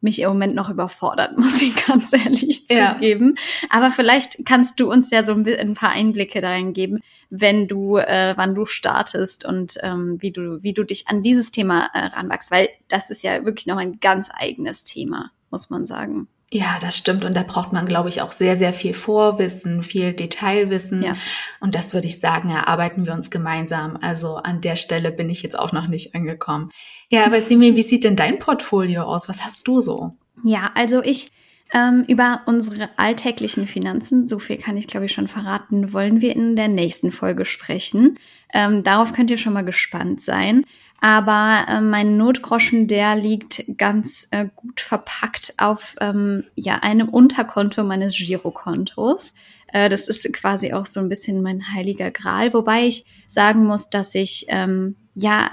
mich 0.00 0.20
im 0.20 0.28
Moment 0.28 0.54
noch 0.54 0.70
überfordert, 0.70 1.36
muss 1.38 1.60
ich 1.62 1.74
ganz 1.86 2.12
ehrlich 2.12 2.64
ja. 2.68 2.94
zugeben. 2.94 3.36
Aber 3.68 3.90
vielleicht 3.90 4.44
kannst 4.46 4.80
du 4.80 4.90
uns 4.90 5.10
ja 5.10 5.24
so 5.24 5.32
ein, 5.32 5.46
ein 5.46 5.74
paar 5.74 5.90
Einblicke 5.90 6.40
darin 6.40 6.72
geben, 6.72 7.00
wenn 7.28 7.68
du, 7.68 7.96
äh, 7.96 8.34
wann 8.36 8.54
du 8.54 8.66
startest 8.66 9.44
und 9.44 9.74
ähm, 9.82 10.16
wie 10.20 10.32
du, 10.32 10.62
wie 10.62 10.72
du 10.72 10.84
dich 10.84 11.08
an 11.08 11.22
dieses 11.22 11.50
Thema 11.50 11.90
äh, 11.94 12.06
ranwachst, 12.06 12.50
weil 12.50 12.68
das 12.88 13.10
ist 13.10 13.22
ja 13.22 13.44
wirklich 13.44 13.66
noch 13.66 13.78
ein 13.78 14.00
ganz 14.00 14.30
eigenes 14.34 14.84
Thema, 14.84 15.30
muss 15.50 15.70
man 15.70 15.86
sagen. 15.86 16.28
Ja, 16.52 16.78
das 16.80 16.96
stimmt. 16.96 17.24
Und 17.24 17.34
da 17.34 17.44
braucht 17.44 17.72
man, 17.72 17.86
glaube 17.86 18.08
ich, 18.08 18.22
auch 18.22 18.32
sehr, 18.32 18.56
sehr 18.56 18.72
viel 18.72 18.92
Vorwissen, 18.92 19.84
viel 19.84 20.12
Detailwissen. 20.12 21.02
Ja. 21.02 21.16
Und 21.60 21.76
das 21.76 21.94
würde 21.94 22.08
ich 22.08 22.18
sagen, 22.18 22.50
erarbeiten 22.50 23.06
wir 23.06 23.12
uns 23.12 23.30
gemeinsam. 23.30 23.96
Also 24.00 24.34
an 24.34 24.60
der 24.60 24.74
Stelle 24.74 25.12
bin 25.12 25.30
ich 25.30 25.42
jetzt 25.42 25.56
auch 25.56 25.70
noch 25.70 25.86
nicht 25.86 26.14
angekommen. 26.16 26.72
Ja, 27.08 27.24
aber 27.24 27.40
Simi, 27.40 27.76
wie 27.76 27.84
sieht 27.84 28.02
denn 28.02 28.16
dein 28.16 28.40
Portfolio 28.40 29.02
aus? 29.02 29.28
Was 29.28 29.44
hast 29.44 29.66
du 29.68 29.80
so? 29.80 30.16
Ja, 30.42 30.72
also 30.74 31.02
ich 31.04 31.30
ähm, 31.72 32.04
über 32.08 32.40
unsere 32.46 32.90
alltäglichen 32.96 33.68
Finanzen, 33.68 34.26
so 34.26 34.40
viel 34.40 34.56
kann 34.56 34.76
ich 34.76 34.88
glaube 34.88 35.06
ich 35.06 35.12
schon 35.12 35.28
verraten, 35.28 35.92
wollen 35.92 36.20
wir 36.20 36.34
in 36.34 36.56
der 36.56 36.66
nächsten 36.66 37.12
Folge 37.12 37.44
sprechen. 37.44 38.18
Ähm, 38.52 38.82
darauf 38.82 39.12
könnt 39.12 39.30
ihr 39.30 39.38
schon 39.38 39.52
mal 39.52 39.64
gespannt 39.64 40.20
sein. 40.20 40.64
Aber 41.00 41.64
äh, 41.68 41.80
mein 41.80 42.18
Notgroschen, 42.18 42.86
der 42.86 43.16
liegt 43.16 43.64
ganz 43.78 44.28
äh, 44.32 44.46
gut 44.54 44.80
verpackt 44.80 45.54
auf 45.56 45.96
ähm, 46.00 46.44
ja, 46.54 46.76
einem 46.82 47.08
Unterkonto 47.08 47.84
meines 47.84 48.16
Girokontos. 48.16 49.32
Äh, 49.68 49.88
das 49.88 50.08
ist 50.08 50.30
quasi 50.34 50.74
auch 50.74 50.84
so 50.84 51.00
ein 51.00 51.08
bisschen 51.08 51.42
mein 51.42 51.72
heiliger 51.72 52.10
Gral, 52.10 52.52
wobei 52.52 52.86
ich 52.86 53.04
sagen 53.28 53.64
muss, 53.64 53.88
dass 53.88 54.14
ich 54.14 54.44
ähm, 54.48 54.96
ja 55.14 55.52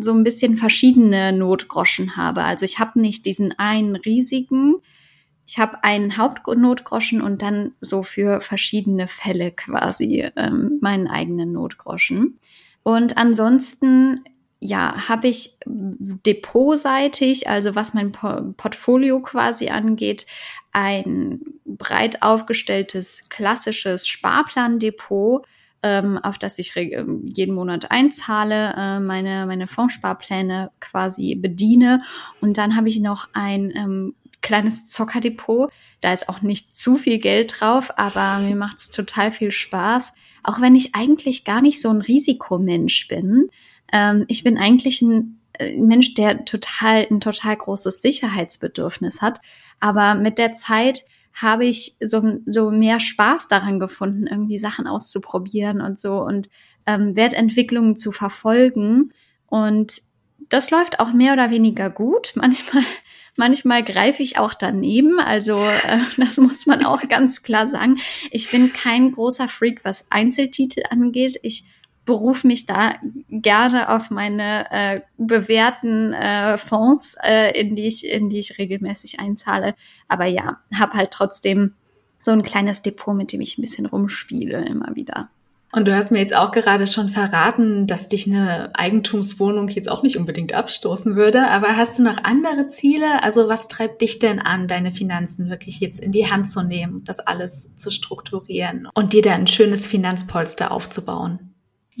so 0.00 0.14
ein 0.14 0.24
bisschen 0.24 0.56
verschiedene 0.56 1.32
Notgroschen 1.32 2.16
habe. 2.16 2.44
Also 2.44 2.64
ich 2.64 2.78
habe 2.78 2.98
nicht 2.98 3.26
diesen 3.26 3.58
einen 3.58 3.94
riesigen, 3.94 4.74
ich 5.46 5.58
habe 5.58 5.82
einen 5.84 6.16
Hauptnotgroschen 6.16 7.20
und 7.20 7.42
dann 7.42 7.72
so 7.80 8.02
für 8.02 8.40
verschiedene 8.40 9.08
Fälle 9.08 9.50
quasi 9.50 10.30
ähm, 10.36 10.78
meinen 10.80 11.08
eigenen 11.08 11.52
Notgroschen. 11.52 12.38
Und 12.82 13.16
ansonsten 13.16 14.24
ja, 14.60 15.08
habe 15.08 15.28
ich 15.28 15.56
depotseitig, 15.64 17.48
also 17.48 17.74
was 17.74 17.94
mein 17.94 18.12
Portfolio 18.12 19.20
quasi 19.20 19.68
angeht, 19.68 20.26
ein 20.72 21.40
breit 21.64 22.22
aufgestelltes 22.22 23.28
klassisches 23.28 24.08
Sparplandepot, 24.08 25.46
ähm, 25.82 26.18
auf 26.18 26.38
das 26.38 26.58
ich 26.58 26.76
ähm, 26.76 27.22
jeden 27.24 27.54
Monat 27.54 27.90
einzahle, 27.90 28.74
äh, 28.76 29.00
meine, 29.00 29.46
meine 29.46 29.68
Fondssparpläne 29.68 30.72
quasi 30.80 31.36
bediene. 31.36 32.00
Und 32.40 32.58
dann 32.58 32.76
habe 32.76 32.88
ich 32.88 32.98
noch 32.98 33.28
ein 33.32 33.72
ähm, 33.76 34.14
kleines 34.42 34.86
Zockerdepot. 34.86 35.70
Da 36.00 36.12
ist 36.12 36.28
auch 36.28 36.42
nicht 36.42 36.76
zu 36.76 36.96
viel 36.96 37.18
Geld 37.18 37.60
drauf, 37.60 37.92
aber 37.96 38.38
mir 38.40 38.56
macht 38.56 38.78
es 38.78 38.90
total 38.90 39.30
viel 39.30 39.52
Spaß. 39.52 40.12
Auch 40.42 40.60
wenn 40.60 40.74
ich 40.74 40.94
eigentlich 40.94 41.44
gar 41.44 41.60
nicht 41.60 41.80
so 41.80 41.90
ein 41.90 42.00
Risikomensch 42.00 43.06
bin. 43.08 43.48
Ähm, 43.92 44.24
ich 44.28 44.44
bin 44.44 44.58
eigentlich 44.58 45.02
ein 45.02 45.40
äh, 45.58 45.76
Mensch, 45.76 46.14
der 46.14 46.44
total, 46.44 47.06
ein 47.10 47.20
total 47.20 47.56
großes 47.56 48.02
Sicherheitsbedürfnis 48.02 49.22
hat. 49.22 49.40
Aber 49.80 50.14
mit 50.14 50.38
der 50.38 50.54
Zeit 50.54 51.04
habe 51.34 51.66
ich 51.66 51.96
so, 52.00 52.40
so 52.46 52.70
mehr 52.70 53.00
Spaß 53.00 53.48
daran 53.48 53.78
gefunden, 53.78 54.26
irgendwie 54.26 54.58
Sachen 54.58 54.86
auszuprobieren 54.86 55.80
und 55.80 56.00
so 56.00 56.20
und 56.22 56.48
ähm, 56.86 57.14
Wertentwicklungen 57.14 57.96
zu 57.96 58.12
verfolgen. 58.12 59.12
Und 59.46 60.02
das 60.48 60.70
läuft 60.70 61.00
auch 61.00 61.12
mehr 61.12 61.34
oder 61.34 61.50
weniger 61.50 61.90
gut. 61.90 62.32
Manchmal, 62.34 62.82
manchmal 63.36 63.84
greife 63.84 64.22
ich 64.22 64.38
auch 64.38 64.54
daneben. 64.54 65.20
Also 65.20 65.64
äh, 65.64 65.98
das 66.16 66.38
muss 66.38 66.66
man 66.66 66.84
auch 66.84 67.06
ganz 67.08 67.42
klar 67.42 67.68
sagen. 67.68 67.98
Ich 68.30 68.50
bin 68.50 68.72
kein 68.72 69.12
großer 69.12 69.48
Freak, 69.48 69.84
was 69.84 70.06
Einzeltitel 70.10 70.82
angeht. 70.90 71.38
Ich 71.42 71.64
berufe 72.08 72.46
mich 72.46 72.64
da 72.64 72.94
gerne 73.28 73.90
auf 73.90 74.10
meine 74.10 74.64
äh, 74.70 75.00
bewährten 75.18 76.14
äh, 76.14 76.56
Fonds, 76.56 77.18
äh, 77.22 77.50
in, 77.60 77.76
die 77.76 77.86
ich, 77.86 78.10
in 78.10 78.30
die 78.30 78.38
ich 78.38 78.56
regelmäßig 78.56 79.20
einzahle. 79.20 79.74
Aber 80.08 80.24
ja, 80.24 80.56
habe 80.74 80.94
halt 80.94 81.10
trotzdem 81.10 81.74
so 82.18 82.30
ein 82.30 82.42
kleines 82.42 82.80
Depot, 82.80 83.14
mit 83.14 83.34
dem 83.34 83.42
ich 83.42 83.58
ein 83.58 83.62
bisschen 83.62 83.84
rumspiele 83.84 84.64
immer 84.64 84.96
wieder. 84.96 85.28
Und 85.70 85.86
du 85.86 85.94
hast 85.94 86.10
mir 86.10 86.20
jetzt 86.20 86.34
auch 86.34 86.50
gerade 86.50 86.86
schon 86.86 87.10
verraten, 87.10 87.86
dass 87.86 88.08
dich 88.08 88.26
eine 88.26 88.70
Eigentumswohnung 88.72 89.68
jetzt 89.68 89.90
auch 89.90 90.02
nicht 90.02 90.16
unbedingt 90.16 90.54
abstoßen 90.54 91.14
würde. 91.14 91.46
Aber 91.48 91.76
hast 91.76 91.98
du 91.98 92.02
noch 92.02 92.24
andere 92.24 92.68
Ziele? 92.68 93.22
Also 93.22 93.48
was 93.48 93.68
treibt 93.68 94.00
dich 94.00 94.18
denn 94.18 94.38
an, 94.38 94.66
deine 94.66 94.92
Finanzen 94.92 95.50
wirklich 95.50 95.78
jetzt 95.80 96.00
in 96.00 96.10
die 96.10 96.30
Hand 96.30 96.50
zu 96.50 96.62
nehmen, 96.62 97.04
das 97.04 97.20
alles 97.20 97.76
zu 97.76 97.90
strukturieren 97.90 98.88
und 98.94 99.12
dir 99.12 99.20
da 99.20 99.34
ein 99.34 99.46
schönes 99.46 99.86
Finanzpolster 99.86 100.70
aufzubauen? 100.70 101.47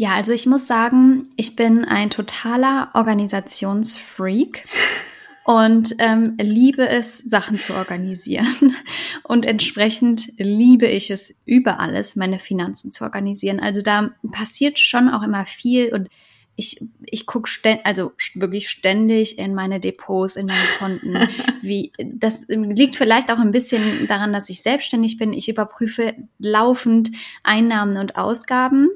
Ja, 0.00 0.14
also 0.14 0.32
ich 0.32 0.46
muss 0.46 0.68
sagen, 0.68 1.28
ich 1.34 1.56
bin 1.56 1.84
ein 1.84 2.08
totaler 2.08 2.90
Organisationsfreak 2.94 4.64
und 5.44 5.92
ähm, 5.98 6.36
liebe 6.40 6.88
es, 6.88 7.18
Sachen 7.18 7.58
zu 7.58 7.74
organisieren. 7.74 8.76
Und 9.24 9.44
entsprechend 9.44 10.32
liebe 10.38 10.86
ich 10.86 11.10
es 11.10 11.34
über 11.46 11.80
alles, 11.80 12.14
meine 12.14 12.38
Finanzen 12.38 12.92
zu 12.92 13.02
organisieren. 13.02 13.58
Also 13.58 13.82
da 13.82 14.10
passiert 14.30 14.78
schon 14.78 15.08
auch 15.08 15.24
immer 15.24 15.44
viel 15.46 15.92
und 15.92 16.08
ich, 16.54 16.80
ich 17.04 17.26
gucke 17.26 17.48
ständ, 17.48 17.80
also 17.84 18.12
wirklich 18.34 18.68
ständig 18.68 19.38
in 19.38 19.54
meine 19.54 19.80
Depots, 19.80 20.36
in 20.36 20.46
meine 20.46 20.66
Konten. 20.78 21.28
Wie, 21.60 21.92
das 21.98 22.44
liegt 22.46 22.94
vielleicht 22.94 23.32
auch 23.32 23.38
ein 23.38 23.52
bisschen 23.52 24.06
daran, 24.06 24.32
dass 24.32 24.48
ich 24.48 24.62
selbstständig 24.62 25.18
bin. 25.18 25.32
Ich 25.32 25.48
überprüfe 25.48 26.14
laufend 26.38 27.10
Einnahmen 27.42 27.96
und 27.98 28.16
Ausgaben 28.16 28.90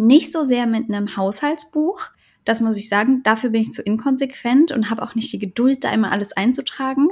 nicht 0.00 0.32
so 0.32 0.44
sehr 0.44 0.66
mit 0.66 0.88
einem 0.88 1.16
Haushaltsbuch. 1.16 2.08
Das 2.44 2.60
muss 2.60 2.78
ich 2.78 2.88
sagen. 2.88 3.22
Dafür 3.22 3.50
bin 3.50 3.62
ich 3.62 3.72
zu 3.72 3.82
inkonsequent 3.82 4.72
und 4.72 4.90
habe 4.90 5.02
auch 5.02 5.14
nicht 5.14 5.32
die 5.32 5.38
Geduld, 5.38 5.84
da 5.84 5.92
immer 5.92 6.10
alles 6.10 6.32
einzutragen. 6.32 7.10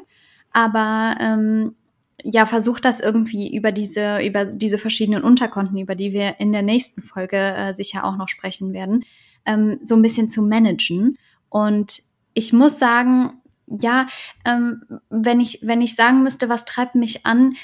Aber 0.52 1.14
ähm, 1.21 1.75
ja, 2.23 2.47
versucht 2.47 2.85
das 2.85 3.00
irgendwie 3.00 3.54
über 3.54 3.73
diese, 3.73 4.25
über 4.25 4.47
diese 4.47 4.78
verschiedenen 4.78 5.23
Unterkonten, 5.23 5.78
über 5.78 5.95
die 5.95 6.12
wir 6.12 6.40
in 6.40 6.50
der 6.52 6.62
nächsten 6.62 7.02
Folge 7.02 7.37
äh, 7.37 7.75
sicher 7.75 8.04
auch 8.04 8.16
noch 8.16 8.28
sprechen 8.28 8.73
werden, 8.73 9.04
ähm, 9.45 9.78
so 9.83 9.95
ein 9.95 10.02
bisschen 10.02 10.30
zu 10.30 10.42
managen. 10.42 11.18
Und 11.50 12.00
ich 12.33 12.54
muss 12.54 12.78
sagen, 12.78 13.35
ja, 13.66 14.07
ähm, 14.47 14.83
wenn 15.11 15.40
ich, 15.40 15.61
wenn 15.62 15.83
ich 15.83 15.95
sagen 15.95 16.23
müsste, 16.23 16.49
was 16.49 16.64
treibt 16.64 16.95
mich 16.95 17.26
an, 17.26 17.54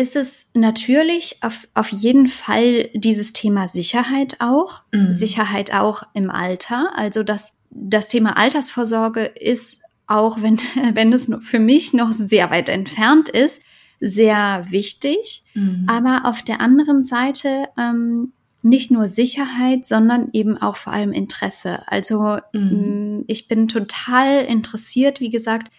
ist 0.00 0.16
es 0.16 0.46
natürlich 0.54 1.36
auf, 1.42 1.68
auf 1.74 1.90
jeden 1.90 2.28
Fall 2.28 2.88
dieses 2.94 3.34
Thema 3.34 3.68
Sicherheit 3.68 4.36
auch. 4.40 4.80
Mhm. 4.92 5.10
Sicherheit 5.10 5.74
auch 5.74 6.04
im 6.14 6.30
Alter. 6.30 6.90
Also 6.94 7.22
das, 7.22 7.52
das 7.70 8.08
Thema 8.08 8.38
Altersvorsorge 8.38 9.24
ist 9.24 9.82
auch, 10.06 10.40
wenn, 10.40 10.58
wenn 10.94 11.12
es 11.12 11.30
für 11.42 11.58
mich 11.58 11.92
noch 11.92 12.12
sehr 12.12 12.50
weit 12.50 12.70
entfernt 12.70 13.28
ist, 13.28 13.62
sehr 14.00 14.64
wichtig. 14.70 15.44
Mhm. 15.52 15.84
Aber 15.86 16.22
auf 16.24 16.40
der 16.40 16.62
anderen 16.62 17.04
Seite 17.04 17.66
ähm, 17.78 18.32
nicht 18.62 18.90
nur 18.90 19.06
Sicherheit, 19.06 19.84
sondern 19.84 20.30
eben 20.32 20.56
auch 20.56 20.76
vor 20.76 20.94
allem 20.94 21.12
Interesse. 21.12 21.86
Also 21.88 22.38
mhm. 22.54 23.24
ich 23.26 23.48
bin 23.48 23.68
total 23.68 24.46
interessiert, 24.46 25.20
wie 25.20 25.30
gesagt, 25.30 25.70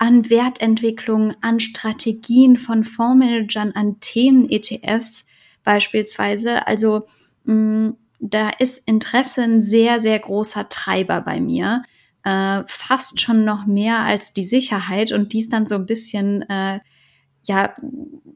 an 0.00 0.30
Wertentwicklung, 0.30 1.34
an 1.42 1.60
Strategien 1.60 2.56
von 2.56 2.84
Fondsmanagern, 2.84 3.72
an 3.74 4.00
Themen 4.00 4.48
ETFs 4.48 5.26
beispielsweise. 5.62 6.66
Also 6.66 7.06
mh, 7.44 7.54
mm, 7.54 7.96
da 8.18 8.50
ist 8.58 8.82
Interesse 8.86 9.42
ein 9.42 9.60
sehr, 9.60 10.00
sehr 10.00 10.18
großer 10.18 10.70
Treiber 10.70 11.20
bei 11.20 11.38
mir. 11.38 11.82
Äh, 12.24 12.62
fast 12.66 13.20
schon 13.20 13.44
noch 13.44 13.66
mehr 13.66 14.00
als 14.00 14.32
die 14.32 14.44
Sicherheit 14.44 15.12
und 15.12 15.34
dies 15.34 15.50
dann 15.50 15.66
so 15.66 15.74
ein 15.74 15.86
bisschen, 15.86 16.48
äh, 16.48 16.80
ja, 17.44 17.74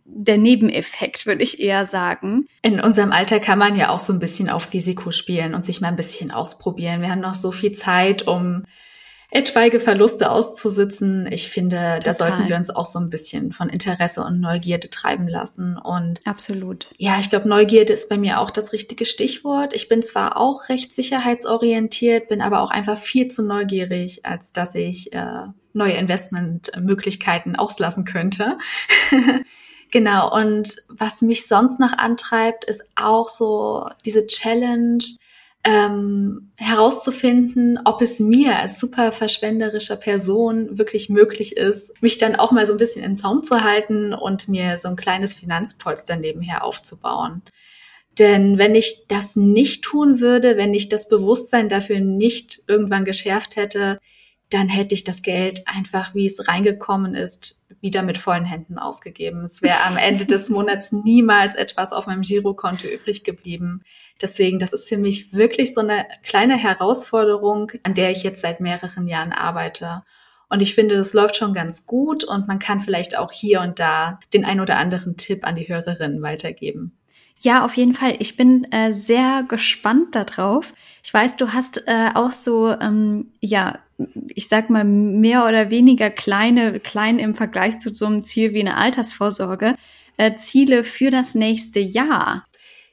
der 0.04 0.36
Nebeneffekt, 0.36 1.24
würde 1.24 1.42
ich 1.42 1.60
eher 1.60 1.86
sagen. 1.86 2.46
In 2.60 2.78
unserem 2.78 3.12
Alter 3.12 3.40
kann 3.40 3.58
man 3.58 3.76
ja 3.76 3.88
auch 3.88 4.00
so 4.00 4.12
ein 4.12 4.20
bisschen 4.20 4.50
auf 4.50 4.72
Risiko 4.72 5.12
spielen 5.12 5.54
und 5.54 5.64
sich 5.64 5.80
mal 5.80 5.88
ein 5.88 5.96
bisschen 5.96 6.30
ausprobieren. 6.30 7.00
Wir 7.00 7.10
haben 7.10 7.20
noch 7.20 7.34
so 7.34 7.52
viel 7.52 7.72
Zeit, 7.72 8.26
um 8.26 8.64
etwaige 9.34 9.80
Verluste 9.80 10.30
auszusitzen. 10.30 11.26
Ich 11.30 11.48
finde, 11.48 11.76
Total. 11.76 12.00
da 12.00 12.14
sollten 12.14 12.48
wir 12.48 12.54
uns 12.56 12.70
auch 12.70 12.86
so 12.86 13.00
ein 13.00 13.10
bisschen 13.10 13.52
von 13.52 13.68
Interesse 13.68 14.22
und 14.22 14.40
Neugierde 14.40 14.90
treiben 14.90 15.26
lassen. 15.26 15.76
Und 15.76 16.20
absolut. 16.24 16.88
Ja, 16.98 17.18
ich 17.18 17.30
glaube, 17.30 17.48
Neugierde 17.48 17.92
ist 17.92 18.08
bei 18.08 18.16
mir 18.16 18.38
auch 18.38 18.52
das 18.52 18.72
richtige 18.72 19.04
Stichwort. 19.04 19.74
Ich 19.74 19.88
bin 19.88 20.04
zwar 20.04 20.36
auch 20.36 20.68
recht 20.68 20.94
sicherheitsorientiert, 20.94 22.28
bin 22.28 22.40
aber 22.40 22.60
auch 22.60 22.70
einfach 22.70 22.96
viel 22.96 23.28
zu 23.28 23.42
neugierig, 23.42 24.24
als 24.24 24.52
dass 24.52 24.76
ich 24.76 25.12
äh, 25.12 25.48
neue 25.72 25.94
Investmentmöglichkeiten 25.94 27.56
auslassen 27.56 28.04
könnte. 28.04 28.56
genau. 29.90 30.32
Und 30.32 30.76
was 30.88 31.22
mich 31.22 31.48
sonst 31.48 31.80
noch 31.80 31.98
antreibt, 31.98 32.66
ist 32.66 32.84
auch 32.94 33.28
so 33.28 33.88
diese 34.04 34.28
Challenge, 34.28 35.02
ähm, 35.64 36.52
herauszufinden, 36.56 37.80
ob 37.84 38.02
es 38.02 38.20
mir 38.20 38.58
als 38.58 38.78
super 38.78 39.12
verschwenderischer 39.12 39.96
Person 39.96 40.78
wirklich 40.78 41.08
möglich 41.08 41.56
ist, 41.56 42.00
mich 42.02 42.18
dann 42.18 42.36
auch 42.36 42.52
mal 42.52 42.66
so 42.66 42.72
ein 42.72 42.78
bisschen 42.78 43.02
in 43.02 43.16
Zaum 43.16 43.42
zu 43.42 43.64
halten 43.64 44.12
und 44.12 44.46
mir 44.46 44.76
so 44.76 44.88
ein 44.88 44.96
kleines 44.96 45.32
Finanzpolster 45.32 46.16
nebenher 46.16 46.64
aufzubauen. 46.64 47.42
Denn 48.18 48.58
wenn 48.58 48.74
ich 48.74 49.06
das 49.08 49.36
nicht 49.36 49.82
tun 49.82 50.20
würde, 50.20 50.56
wenn 50.56 50.74
ich 50.74 50.88
das 50.88 51.08
Bewusstsein 51.08 51.68
dafür 51.68 51.98
nicht 51.98 52.60
irgendwann 52.68 53.04
geschärft 53.04 53.56
hätte, 53.56 53.98
dann 54.54 54.68
hätte 54.68 54.94
ich 54.94 55.02
das 55.02 55.22
Geld 55.22 55.62
einfach, 55.66 56.14
wie 56.14 56.26
es 56.26 56.48
reingekommen 56.48 57.14
ist, 57.14 57.66
wieder 57.80 58.02
mit 58.02 58.18
vollen 58.18 58.44
Händen 58.44 58.78
ausgegeben. 58.78 59.44
Es 59.44 59.62
wäre 59.62 59.82
am 59.86 59.96
Ende 59.96 60.26
des 60.26 60.48
Monats 60.48 60.92
niemals 60.92 61.56
etwas 61.56 61.92
auf 61.92 62.06
meinem 62.06 62.22
Girokonto 62.22 62.86
übrig 62.86 63.24
geblieben. 63.24 63.82
Deswegen, 64.22 64.60
das 64.60 64.72
ist 64.72 64.88
für 64.88 64.96
mich 64.96 65.32
wirklich 65.32 65.74
so 65.74 65.80
eine 65.80 66.06
kleine 66.22 66.56
Herausforderung, 66.56 67.72
an 67.82 67.94
der 67.94 68.12
ich 68.12 68.22
jetzt 68.22 68.42
seit 68.42 68.60
mehreren 68.60 69.08
Jahren 69.08 69.32
arbeite. 69.32 70.04
Und 70.48 70.60
ich 70.60 70.74
finde, 70.74 70.96
das 70.96 71.14
läuft 71.14 71.36
schon 71.36 71.52
ganz 71.52 71.84
gut 71.84 72.22
und 72.22 72.46
man 72.46 72.60
kann 72.60 72.80
vielleicht 72.80 73.18
auch 73.18 73.32
hier 73.32 73.60
und 73.60 73.80
da 73.80 74.20
den 74.32 74.44
ein 74.44 74.60
oder 74.60 74.76
anderen 74.76 75.16
Tipp 75.16 75.44
an 75.44 75.56
die 75.56 75.68
Hörerinnen 75.68 76.22
weitergeben. 76.22 76.96
Ja, 77.40 77.64
auf 77.64 77.76
jeden 77.76 77.94
Fall. 77.94 78.14
Ich 78.20 78.36
bin 78.36 78.64
äh, 78.72 78.94
sehr 78.94 79.44
gespannt 79.46 80.14
darauf. 80.14 80.72
Ich 81.02 81.12
weiß, 81.12 81.36
du 81.36 81.52
hast 81.52 81.86
äh, 81.86 82.10
auch 82.14 82.32
so, 82.32 82.70
ähm, 82.70 83.26
ja, 83.40 83.78
ich 84.28 84.48
sag 84.48 84.70
mal, 84.70 84.84
mehr 84.84 85.46
oder 85.46 85.70
weniger 85.70 86.10
kleine, 86.10 86.80
klein 86.80 87.18
im 87.18 87.34
Vergleich 87.34 87.78
zu 87.78 87.92
so 87.92 88.06
einem 88.06 88.22
Ziel 88.22 88.54
wie 88.54 88.60
eine 88.60 88.76
Altersvorsorge, 88.76 89.74
äh, 90.16 90.34
Ziele 90.36 90.84
für 90.84 91.10
das 91.10 91.34
nächste 91.34 91.80
Jahr. 91.80 92.46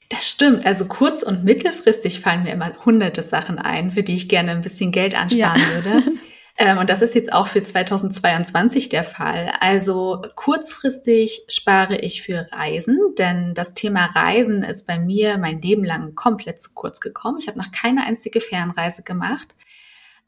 Das 0.10 0.28
stimmt. 0.28 0.66
Also 0.66 0.86
kurz- 0.86 1.24
und 1.24 1.46
mittelfristig 1.46 2.20
fallen 2.20 2.44
mir 2.44 2.52
immer 2.52 2.74
hunderte 2.84 3.24
Sachen 3.24 3.58
ein, 3.58 3.94
für 3.94 4.04
die 4.04 4.16
ich 4.16 4.28
gerne 4.28 4.52
ein 4.52 4.62
bisschen 4.62 4.92
Geld 4.92 5.16
ansparen 5.16 5.62
ja. 5.62 5.84
würde. 5.84 6.12
Ähm, 6.58 6.78
und 6.78 6.90
das 6.90 7.02
ist 7.02 7.16
jetzt 7.16 7.34
auch 7.34 7.48
für 7.48 7.64
2022 7.64 8.90
der 8.90 9.04
Fall. 9.04 9.52
Also 9.60 10.22
kurzfristig 10.36 11.46
spare 11.48 11.98
ich 11.98 12.22
für 12.22 12.48
Reisen, 12.52 13.00
denn 13.18 13.54
das 13.54 13.74
Thema 13.74 14.06
Reisen 14.06 14.64
ist 14.64 14.88
bei 14.88 15.00
mir 15.00 15.38
mein 15.38 15.62
Leben 15.62 15.84
lang 15.84 16.16
komplett 16.16 16.62
zu 16.62 16.72
kurz 16.74 17.00
gekommen. 17.00 17.40
Ich 17.40 17.48
habe 17.48 17.58
noch 17.58 17.72
keine 17.72 18.06
einzige 18.06 18.42
Fernreise 18.42 19.04
gemacht. 19.04 19.56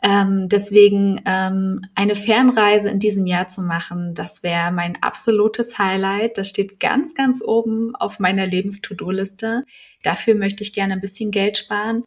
Ähm, 0.06 0.50
deswegen 0.50 1.22
ähm, 1.26 1.86
eine 1.96 2.16
Fernreise 2.16 2.90
in 2.90 3.00
diesem 3.00 3.26
Jahr 3.26 3.48
zu 3.48 3.62
machen, 3.62 4.14
das 4.16 4.44
wäre 4.44 4.70
mein 4.74 5.02
absolutes 5.02 5.80
Highlight. 5.80 6.38
Das 6.38 6.50
steht 6.50 6.82
ganz, 6.82 7.16
ganz 7.16 7.42
oben 7.42 7.96
auf 7.96 8.20
meiner 8.20 8.46
Lebens-To-Do-Liste. 8.46 9.66
Dafür 10.04 10.36
möchte 10.36 10.62
ich 10.62 10.74
gerne 10.74 10.94
ein 10.94 11.02
bisschen 11.02 11.32
Geld 11.32 11.58
sparen. 11.58 12.04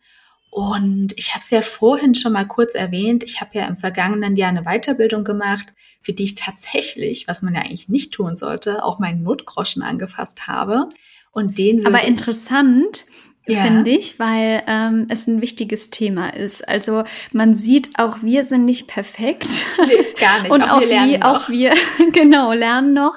Und 0.50 1.12
ich 1.18 1.34
habe 1.34 1.40
es 1.40 1.50
ja 1.50 1.62
vorhin 1.62 2.14
schon 2.14 2.32
mal 2.32 2.46
kurz 2.46 2.74
erwähnt. 2.74 3.22
Ich 3.24 3.40
habe 3.40 3.50
ja 3.58 3.66
im 3.66 3.76
vergangenen 3.76 4.36
Jahr 4.36 4.48
eine 4.48 4.64
Weiterbildung 4.64 5.24
gemacht, 5.24 5.72
für 6.00 6.12
die 6.12 6.24
ich 6.24 6.34
tatsächlich, 6.34 7.28
was 7.28 7.42
man 7.42 7.54
ja 7.54 7.60
eigentlich 7.60 7.88
nicht 7.88 8.12
tun 8.12 8.36
sollte, 8.36 8.84
auch 8.84 8.98
meinen 8.98 9.22
Notgroschen 9.22 9.82
angefasst 9.82 10.46
habe. 10.46 10.88
Und 11.32 11.58
den 11.58 11.86
Aber 11.86 12.04
interessant, 12.04 13.04
ja. 13.46 13.62
finde 13.62 13.90
ich, 13.90 14.18
weil 14.18 14.62
ähm, 14.66 15.06
es 15.08 15.26
ein 15.26 15.40
wichtiges 15.40 15.90
Thema 15.90 16.34
ist. 16.34 16.68
Also 16.68 17.04
man 17.32 17.54
sieht, 17.54 17.90
auch 17.98 18.22
wir 18.22 18.44
sind 18.44 18.64
nicht 18.64 18.88
perfekt. 18.88 19.66
Nee, 19.86 20.04
gar 20.18 20.42
nicht. 20.42 20.50
und 20.52 20.62
auch, 20.62 20.78
auch 20.78 20.80
wir, 20.80 20.88
lernen 20.88 21.10
wir 21.12 21.24
auch 21.24 21.48
wir, 21.48 21.72
genau, 22.12 22.52
lernen 22.52 22.92
noch 22.92 23.16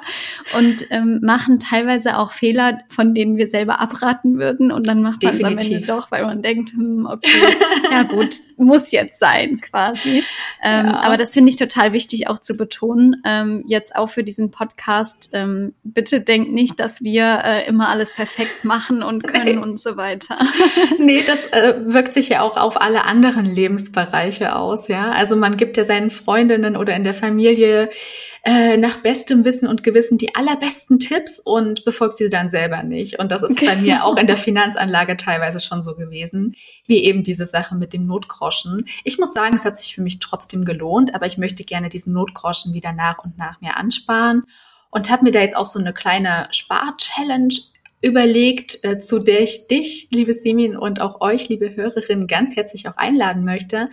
und 0.58 0.86
ähm, 0.92 1.20
machen 1.24 1.60
teilweise 1.60 2.18
auch 2.18 2.32
Fehler, 2.32 2.82
von 2.90 3.16
denen 3.16 3.38
wir 3.38 3.48
selber 3.48 3.82
abraten 3.82 4.38
würden. 4.38 4.72
Und 4.72 4.88
dann 4.88 5.02
macht 5.02 5.24
man 5.24 5.38
es 5.38 5.44
am 5.44 5.58
Ende 5.58 5.82
doch, 5.82 6.12
weil 6.12 6.24
man 6.24 6.44
denkt, 6.44 6.74
hm, 6.74 7.08
okay, 7.10 7.30
ja 7.92 8.04
gut, 8.04 8.36
muss 8.58 8.92
jetzt 8.92 9.20
sein, 9.20 9.60
quasi. 9.60 10.24
Ähm, 10.62 10.86
ja. 10.86 11.00
Aber 11.02 11.18
das 11.18 11.34
finde 11.34 11.50
ich 11.50 11.56
total 11.56 11.92
wichtig 11.94 12.28
auch 12.28 12.38
zu 12.38 12.56
betonen. 12.56 13.22
Ähm, 13.26 13.64
jetzt 13.68 13.96
auch 13.96 14.10
für 14.10 14.24
diesen 14.24 14.52
Podcast. 14.52 15.30
Ähm, 15.34 15.74
bitte 15.84 16.22
denkt 16.22 16.52
nicht, 16.52 16.80
dass 16.80 17.02
wir 17.02 17.42
äh, 17.44 17.68
immer 17.68 17.90
alles 17.90 18.14
perfekt 18.14 18.64
machen 18.64 19.02
und 19.02 19.24
können 19.24 19.56
nee. 19.56 19.58
und 19.58 19.80
so 19.80 19.98
weiter 19.98 20.19
weiter. 20.20 20.40
nee, 21.00 21.22
das 21.26 21.46
äh, 21.48 21.76
wirkt 21.86 22.14
sich 22.14 22.30
ja 22.30 22.42
auch 22.42 22.58
auf 22.58 22.80
alle 22.80 23.06
anderen 23.06 23.46
Lebensbereiche 23.46 24.56
aus, 24.56 24.88
ja. 24.88 25.12
Also 25.12 25.36
man 25.36 25.58
gibt 25.58 25.78
ja 25.78 25.84
seinen 25.84 26.12
Freundinnen 26.12 26.76
oder 26.76 26.96
in 26.96 27.04
der 27.04 27.14
Familie 27.14 27.90
äh, 28.44 28.78
nach 28.78 28.98
bestem 28.98 29.44
Wissen 29.44 29.68
und 29.68 29.84
Gewissen 29.84 30.18
die 30.18 30.36
allerbesten 30.36 31.00
Tipps 31.00 31.40
und 31.40 31.84
befolgt 31.84 32.18
sie 32.18 32.30
dann 32.30 32.50
selber 32.50 32.84
nicht. 32.84 33.20
Und 33.20 33.32
das 33.32 33.44
ist 33.44 33.60
bei 33.64 33.76
mir 33.76 34.06
auch 34.06 34.18
in 34.18 34.28
der 34.28 34.38
Finanzanlage 34.38 35.18
teilweise 35.18 35.60
schon 35.60 35.84
so 35.84 35.96
gewesen, 35.96 36.56
wie 36.88 37.04
eben 37.04 37.24
diese 37.24 37.46
Sache 37.46 37.76
mit 37.76 37.94
dem 37.94 38.06
Notgroschen. 38.06 38.86
Ich 39.04 39.18
muss 39.18 39.34
sagen, 39.34 39.56
es 39.56 39.66
hat 39.66 39.78
sich 39.78 39.94
für 39.94 40.02
mich 40.02 40.20
trotzdem 40.20 40.64
gelohnt, 40.66 41.14
aber 41.14 41.26
ich 41.26 41.38
möchte 41.38 41.64
gerne 41.64 41.90
diesen 41.90 42.14
Notgroschen 42.14 42.74
wieder 42.74 42.94
nach 42.94 43.20
und 43.24 43.38
nach 43.38 43.60
mir 43.62 43.78
ansparen 43.78 44.44
und 44.90 45.10
habe 45.12 45.24
mir 45.24 45.32
da 45.32 45.42
jetzt 45.42 45.56
auch 45.56 45.66
so 45.66 45.80
eine 45.80 45.94
kleine 45.94 46.48
Spar-Challenge 46.52 47.54
überlegt, 48.02 48.84
äh, 48.84 49.00
zu 49.00 49.20
der 49.20 49.42
ich 49.42 49.68
dich, 49.68 50.10
liebe 50.12 50.34
Simin, 50.34 50.78
und 50.78 51.02
auch 51.02 51.22
euch, 51.22 51.50
liebe 51.50 51.76
Hörerinnen, 51.76 52.28
ganz 52.28 52.56
herzlich 52.56 52.88
auch 52.88 52.98
einladen 52.98 53.44
möchte. 53.44 53.90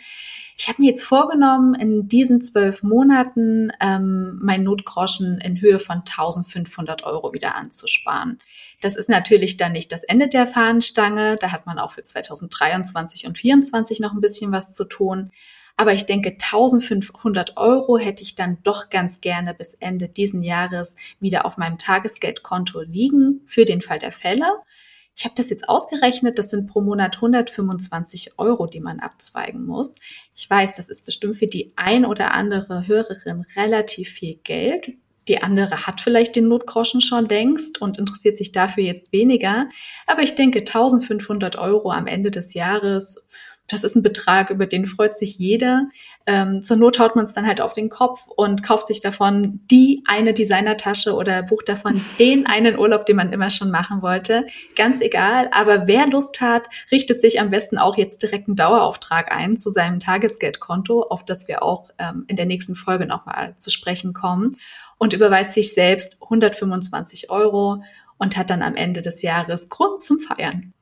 Ich 0.59 0.69
habe 0.69 0.81
mir 0.81 0.89
jetzt 0.89 1.05
vorgenommen, 1.05 1.75
in 1.75 2.09
diesen 2.09 2.41
zwölf 2.41 2.83
Monaten 2.83 3.71
ähm, 3.79 4.39
mein 4.41 4.63
Notgroschen 4.63 5.39
in 5.39 5.61
Höhe 5.61 5.79
von 5.79 5.99
1500 5.99 7.05
Euro 7.05 7.35
wieder 7.35 7.55
anzusparen. 7.57 8.39
Das 8.81 8.97
ist 8.97 9.11
natürlich 9.11 9.59
dann 9.59 9.73
nicht 9.73 9.93
das 9.93 10.03
Ende 10.03 10.29
der 10.29 10.47
Fahnenstange. 10.47 11.37
Da 11.39 11.53
hat 11.53 11.67
man 11.67 11.79
auch 11.79 11.93
für 11.93 12.03
2023 12.03 13.27
und 13.27 13.37
2024 13.37 14.01
noch 14.01 14.15
ein 14.15 14.23
bisschen 14.23 14.51
was 14.51 14.75
zu 14.75 14.85
tun. 14.85 15.31
Aber 15.77 15.93
ich 15.93 16.07
denke, 16.07 16.31
1500 16.31 17.57
Euro 17.57 17.99
hätte 17.99 18.23
ich 18.23 18.35
dann 18.35 18.59
doch 18.63 18.89
ganz 18.89 19.21
gerne 19.21 19.53
bis 19.53 19.75
Ende 19.75 20.09
diesen 20.09 20.43
Jahres 20.43 20.97
wieder 21.21 21.45
auf 21.45 21.59
meinem 21.59 21.79
Tagesgeldkonto 21.79 22.81
liegen 22.81 23.43
für 23.47 23.67
den 23.67 23.83
Fall 23.83 23.99
der 23.99 24.13
Fälle. 24.13 24.47
Ich 25.15 25.25
habe 25.25 25.35
das 25.35 25.49
jetzt 25.49 25.69
ausgerechnet, 25.69 26.39
das 26.39 26.51
sind 26.51 26.67
pro 26.67 26.83
Monat 26.83 27.17
125 27.17 28.39
Euro, 28.39 28.67
die 28.67 28.81
man 28.81 29.01
abzweigen 29.01 29.65
muss. 29.65 29.95
Ich 30.35 30.49
weiß, 30.49 30.77
das 30.77 30.91
ist 30.91 31.07
bestimmt 31.07 31.37
für 31.37 31.47
die 31.47 31.73
ein 31.77 32.05
oder 32.05 32.33
andere 32.33 32.87
Hörerin 32.87 33.45
relativ 33.57 34.11
viel 34.11 34.37
Geld. 34.45 34.93
Die 35.29 35.43
andere 35.43 35.87
hat 35.87 36.01
vielleicht 36.01 36.37
den 36.37 36.49
Notgroschen 36.49 37.01
schon 37.01 37.29
längst 37.29 37.81
und 37.81 37.99
interessiert 37.99 38.39
sich 38.39 38.53
dafür 38.53 38.85
jetzt 38.85 39.11
weniger. 39.13 39.69
Aber 40.07 40.23
ich 40.23 40.37
denke, 40.37 40.61
1500 40.61 41.57
Euro 41.57 41.91
am 41.91 42.07
Ende 42.07 42.31
des 42.31 42.55
Jahres 42.55 43.27
das 43.69 43.85
ist 43.85 43.97
ein 43.97 44.03
Betrag, 44.03 44.51
über 44.51 44.67
den 44.67 44.87
freut 44.87 45.17
sich 45.17 45.39
jeder. 45.39 45.89
Ähm, 46.27 46.63
zur 46.63 46.77
Not 46.77 46.99
haut 46.99 47.17
man 47.17 47.25
es 47.25 47.33
dann 47.33 47.47
halt 47.47 47.61
auf 47.61 47.73
den 47.73 47.89
Kopf 47.89 48.29
und 48.29 48.63
kauft 48.63 48.87
sich 48.87 49.01
davon 49.01 49.61
die 49.71 50.03
eine 50.07 50.35
Designertasche 50.35 51.15
oder 51.15 51.43
bucht 51.43 51.69
davon 51.69 52.01
den 52.19 52.47
einen 52.47 52.79
Urlaub, 52.79 53.07
den 53.07 53.17
man 53.17 53.33
immer 53.33 53.51
schon 53.51 53.71
machen 53.71 54.03
wollte. 54.03 54.47
Ganz 54.77 55.01
egal. 55.01 55.49
Aber 55.53 55.87
wer 55.87 56.07
Lust 56.07 56.41
hat, 56.41 56.65
richtet 56.93 57.21
sich 57.21 57.41
am 57.41 57.51
besten 57.51 57.79
auch 57.79 57.97
jetzt 57.97 58.23
direkt 58.23 58.49
einen 58.49 58.57
Dauerauftrag 58.57 59.33
ein 59.33 59.59
zu 59.59 59.71
seinem 59.71 60.01
Tagesgeldkonto, 60.01 61.03
auf 61.03 61.25
das 61.25 61.49
wir 61.49 61.63
auch 61.63 61.91
ähm, 61.99 62.25
in 62.29 62.37
der 62.37 62.47
nächsten 62.47 62.77
Folge 62.77 63.07
nochmal 63.07 63.57
zu 63.59 63.71
sprechen 63.71 64.13
kommen 64.13 64.57
und 64.99 65.13
überweist 65.13 65.53
sich 65.53 65.75
selbst 65.75 66.17
125 66.23 67.31
Euro 67.31 67.83
und 68.19 68.37
hat 68.37 68.51
dann 68.51 68.63
am 68.63 68.77
Ende 68.77 69.03
des 69.03 69.23
Jahres 69.23 69.69
Grund 69.69 70.01
zum 70.01 70.19
Feiern. 70.21 70.73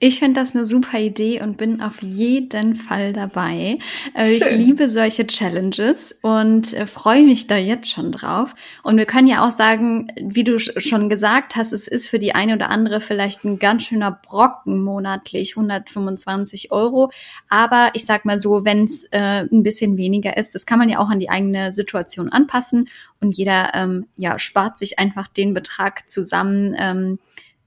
Ich 0.00 0.20
finde 0.20 0.38
das 0.40 0.54
eine 0.54 0.64
super 0.64 1.00
Idee 1.00 1.42
und 1.42 1.56
bin 1.56 1.80
auf 1.80 2.02
jeden 2.02 2.76
Fall 2.76 3.12
dabei. 3.12 3.78
Äh, 4.14 4.30
ich 4.30 4.48
liebe 4.48 4.88
solche 4.88 5.26
Challenges 5.26 6.16
und 6.22 6.72
äh, 6.72 6.86
freue 6.86 7.24
mich 7.24 7.48
da 7.48 7.56
jetzt 7.56 7.90
schon 7.90 8.12
drauf. 8.12 8.54
Und 8.84 8.96
wir 8.96 9.06
können 9.06 9.26
ja 9.26 9.44
auch 9.44 9.50
sagen, 9.50 10.06
wie 10.22 10.44
du 10.44 10.60
schon 10.60 11.08
gesagt 11.08 11.56
hast, 11.56 11.72
es 11.72 11.88
ist 11.88 12.06
für 12.06 12.20
die 12.20 12.32
eine 12.32 12.54
oder 12.54 12.70
andere 12.70 13.00
vielleicht 13.00 13.44
ein 13.44 13.58
ganz 13.58 13.84
schöner 13.84 14.12
Brocken 14.12 14.84
monatlich, 14.84 15.56
125 15.56 16.70
Euro. 16.70 17.10
Aber 17.48 17.90
ich 17.94 18.06
sag 18.06 18.24
mal 18.24 18.38
so, 18.38 18.64
wenn 18.64 18.84
es 18.84 19.02
äh, 19.10 19.48
ein 19.50 19.64
bisschen 19.64 19.96
weniger 19.96 20.36
ist, 20.36 20.54
das 20.54 20.64
kann 20.64 20.78
man 20.78 20.88
ja 20.88 21.00
auch 21.00 21.10
an 21.10 21.18
die 21.18 21.30
eigene 21.30 21.72
Situation 21.72 22.28
anpassen 22.28 22.88
und 23.20 23.36
jeder 23.36 23.72
ähm, 23.74 24.06
ja 24.16 24.38
spart 24.38 24.78
sich 24.78 25.00
einfach 25.00 25.26
den 25.26 25.54
Betrag 25.54 26.08
zusammen. 26.08 26.76
Ähm, 26.78 27.18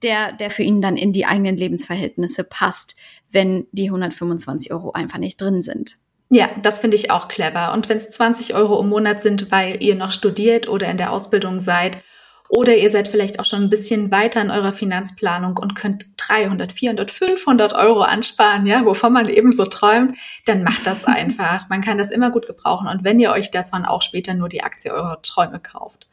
der, 0.03 0.33
der 0.33 0.49
für 0.49 0.63
ihn 0.63 0.81
dann 0.81 0.97
in 0.97 1.13
die 1.13 1.25
eigenen 1.25 1.57
Lebensverhältnisse 1.57 2.43
passt, 2.43 2.95
wenn 3.29 3.67
die 3.71 3.85
125 3.85 4.71
Euro 4.71 4.91
einfach 4.91 5.17
nicht 5.17 5.39
drin 5.39 5.61
sind. 5.61 5.97
Ja, 6.29 6.49
das 6.61 6.79
finde 6.79 6.95
ich 6.95 7.11
auch 7.11 7.27
clever. 7.27 7.73
Und 7.73 7.89
wenn 7.89 7.97
es 7.97 8.09
20 8.11 8.55
Euro 8.55 8.79
im 8.79 8.89
Monat 8.89 9.21
sind, 9.21 9.51
weil 9.51 9.83
ihr 9.83 9.95
noch 9.95 10.11
studiert 10.11 10.69
oder 10.69 10.89
in 10.89 10.97
der 10.97 11.11
Ausbildung 11.11 11.59
seid, 11.59 12.01
oder 12.47 12.75
ihr 12.75 12.89
seid 12.89 13.07
vielleicht 13.07 13.39
auch 13.39 13.45
schon 13.45 13.63
ein 13.63 13.69
bisschen 13.69 14.11
weiter 14.11 14.41
in 14.41 14.51
eurer 14.51 14.73
Finanzplanung 14.73 15.55
und 15.55 15.73
könnt 15.73 16.05
300, 16.17 16.73
400, 16.73 17.09
500 17.09 17.73
Euro 17.73 18.01
ansparen, 18.01 18.65
ja, 18.65 18.85
wovon 18.85 19.13
man 19.13 19.29
eben 19.29 19.53
so 19.53 19.65
träumt, 19.65 20.17
dann 20.45 20.63
macht 20.63 20.85
das 20.85 21.05
einfach. 21.05 21.69
Man 21.69 21.81
kann 21.81 21.97
das 21.97 22.11
immer 22.11 22.29
gut 22.29 22.47
gebrauchen. 22.47 22.87
Und 22.87 23.05
wenn 23.05 23.21
ihr 23.21 23.31
euch 23.31 23.51
davon 23.51 23.85
auch 23.85 24.01
später 24.01 24.33
nur 24.33 24.49
die 24.49 24.63
Aktie 24.63 24.91
eurer 24.91 25.21
Träume 25.21 25.59
kauft. 25.61 26.07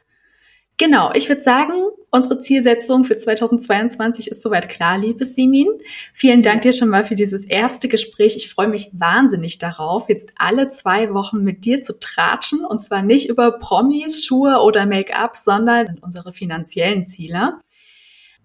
Genau, 0.79 1.11
ich 1.13 1.27
würde 1.27 1.41
sagen, 1.41 1.73
unsere 2.09 2.39
Zielsetzung 2.39 3.03
für 3.03 3.17
2022 3.17 4.29
ist 4.29 4.41
soweit 4.41 4.69
klar, 4.69 4.97
liebe 4.97 5.25
Simin. 5.25 5.67
Vielen 6.13 6.41
Dank 6.41 6.61
dir 6.61 6.71
schon 6.71 6.87
mal 6.87 7.03
für 7.03 7.15
dieses 7.15 7.43
erste 7.43 7.89
Gespräch. 7.89 8.37
Ich 8.37 8.49
freue 8.49 8.69
mich 8.69 8.89
wahnsinnig 8.93 9.57
darauf, 9.57 10.07
jetzt 10.07 10.31
alle 10.37 10.69
zwei 10.69 11.13
Wochen 11.13 11.43
mit 11.43 11.65
dir 11.65 11.81
zu 11.81 11.99
tratschen 11.99 12.63
und 12.63 12.81
zwar 12.81 13.01
nicht 13.01 13.27
über 13.27 13.59
Promis, 13.59 14.25
Schuhe 14.25 14.61
oder 14.61 14.85
Make-up, 14.85 15.35
sondern 15.35 15.99
unsere 15.99 16.31
finanziellen 16.31 17.03
Ziele. 17.03 17.59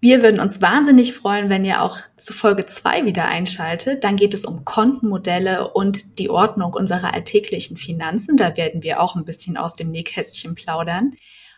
Wir 0.01 0.21
würden 0.21 0.41
uns 0.41 0.61
wahnsinnig 0.61 1.13
freuen, 1.13 1.49
wenn 1.49 1.63
ihr 1.63 1.83
auch 1.83 1.97
zu 2.17 2.33
Folge 2.33 2.65
zwei 2.65 3.05
wieder 3.05 3.29
einschaltet. 3.29 4.03
Dann 4.03 4.17
geht 4.17 4.33
es 4.33 4.43
um 4.43 4.65
Kontenmodelle 4.65 5.71
und 5.71 6.19
die 6.19 6.29
Ordnung 6.29 6.73
unserer 6.73 7.13
alltäglichen 7.13 7.77
Finanzen. 7.77 8.35
Da 8.35 8.57
werden 8.57 8.83
wir 8.83 8.99
auch 8.99 9.15
ein 9.15 9.23
bisschen 9.23 9.55
aus 9.55 9.75
dem 9.75 9.89
Nähkästchen 9.89 10.53
plaudern. 10.53 11.13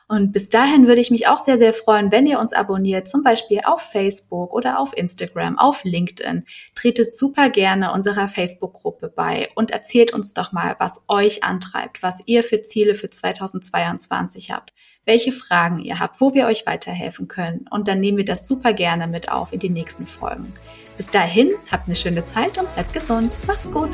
Und 0.07 0.31
bis 0.31 0.49
dahin 0.49 0.87
würde 0.87 1.01
ich 1.01 1.11
mich 1.11 1.27
auch 1.27 1.39
sehr, 1.39 1.57
sehr 1.57 1.73
freuen, 1.73 2.11
wenn 2.11 2.25
ihr 2.25 2.39
uns 2.39 2.53
abonniert, 2.53 3.09
zum 3.09 3.23
Beispiel 3.23 3.59
auf 3.65 3.81
Facebook 3.81 4.53
oder 4.53 4.79
auf 4.79 4.95
Instagram, 4.95 5.59
auf 5.59 5.83
LinkedIn. 5.83 6.45
Tretet 6.75 7.15
super 7.15 7.49
gerne 7.49 7.91
unserer 7.91 8.29
Facebook-Gruppe 8.29 9.11
bei 9.13 9.49
und 9.55 9.71
erzählt 9.71 10.13
uns 10.13 10.33
doch 10.33 10.53
mal, 10.53 10.75
was 10.79 11.03
euch 11.09 11.43
antreibt, 11.43 12.01
was 12.03 12.21
ihr 12.25 12.43
für 12.43 12.61
Ziele 12.61 12.95
für 12.95 13.09
2022 13.09 14.51
habt, 14.51 14.71
welche 15.03 15.33
Fragen 15.33 15.79
ihr 15.79 15.99
habt, 15.99 16.21
wo 16.21 16.33
wir 16.33 16.47
euch 16.47 16.65
weiterhelfen 16.65 17.27
können. 17.27 17.65
Und 17.69 17.89
dann 17.89 17.99
nehmen 17.99 18.17
wir 18.17 18.25
das 18.25 18.47
super 18.47 18.71
gerne 18.71 19.07
mit 19.07 19.29
auf 19.29 19.51
in 19.51 19.59
die 19.59 19.69
nächsten 19.69 20.07
Folgen. 20.07 20.53
Bis 20.95 21.07
dahin, 21.07 21.51
habt 21.69 21.87
eine 21.87 21.95
schöne 21.95 22.25
Zeit 22.25 22.57
und 22.57 22.73
bleibt 22.73 22.93
gesund. 22.93 23.31
Macht's 23.45 23.71
gut. 23.71 23.89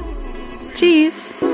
Tschüss. 0.76 1.53